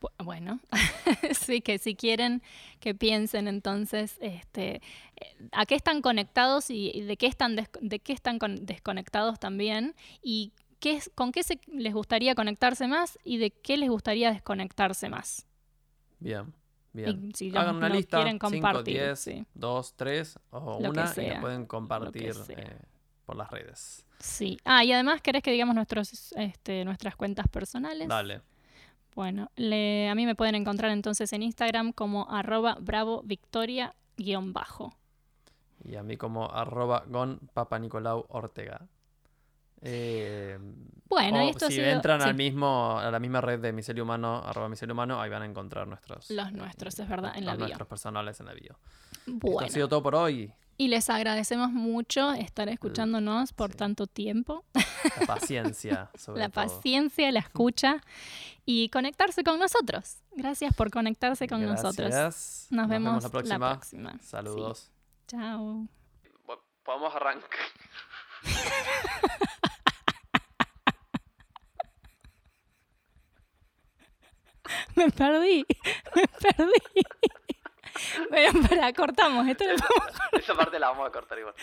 [0.00, 0.60] Bu- Bueno,
[1.38, 2.42] sí, que si quieren
[2.80, 4.76] que piensen entonces este,
[5.16, 9.38] eh, a qué están conectados y, y de qué están, de qué están con- desconectados
[9.38, 13.90] también y qué es, con qué se, les gustaría conectarse más y de qué les
[13.90, 15.46] gustaría desconectarse más.
[16.18, 16.54] Bien,
[16.94, 17.28] bien.
[17.30, 19.44] Y si Hagan una lista, quieren 5, compartir, 10, sí.
[19.54, 22.56] 2, 3 o Lo una y lo pueden compartir sea.
[22.56, 22.78] eh,
[23.30, 24.04] por las redes.
[24.18, 24.58] Sí.
[24.64, 28.08] Ah, y además, ¿querés que digamos nuestros, este, nuestras cuentas personales?
[28.08, 28.40] Dale.
[29.14, 34.52] Bueno, le- a mí me pueden encontrar entonces en Instagram como arroba bravo victoria guion
[34.52, 34.96] bajo.
[35.84, 38.80] Y a mí como arroba gon papa Nicolau Ortega.
[39.82, 40.58] Eh,
[41.08, 42.28] Bueno, o y esto si sido- entran sí.
[42.28, 45.46] al mismo, a la misma red de Micelio Humano, arroba Micelio Humano, ahí van a
[45.46, 47.66] encontrar nuestros, Los nuestros, es verdad, en la los bio.
[47.68, 48.76] nuestros personales en la bio.
[49.26, 50.52] Esto Bueno, ha sido todo por hoy.
[50.80, 53.76] Y les agradecemos mucho estar escuchándonos por sí.
[53.76, 54.64] tanto tiempo,
[55.20, 56.64] La paciencia, sobre la todo.
[56.64, 58.00] paciencia, la escucha
[58.64, 60.22] y conectarse con nosotros.
[60.32, 62.08] Gracias por conectarse con nosotros.
[62.08, 62.68] Gracias.
[62.70, 63.58] Nos, vemos, la próxima.
[63.58, 64.18] La próxima.
[64.22, 64.90] Saludos.
[65.28, 65.36] Sí.
[65.36, 65.86] Chao.
[66.82, 67.50] Podemos arrancar.
[74.96, 75.66] Me perdí,
[76.14, 77.02] me perdí.
[78.30, 79.46] Bueno, para, cortamos.
[79.48, 81.54] Esto lo Esa parte la vamos a cortar igual.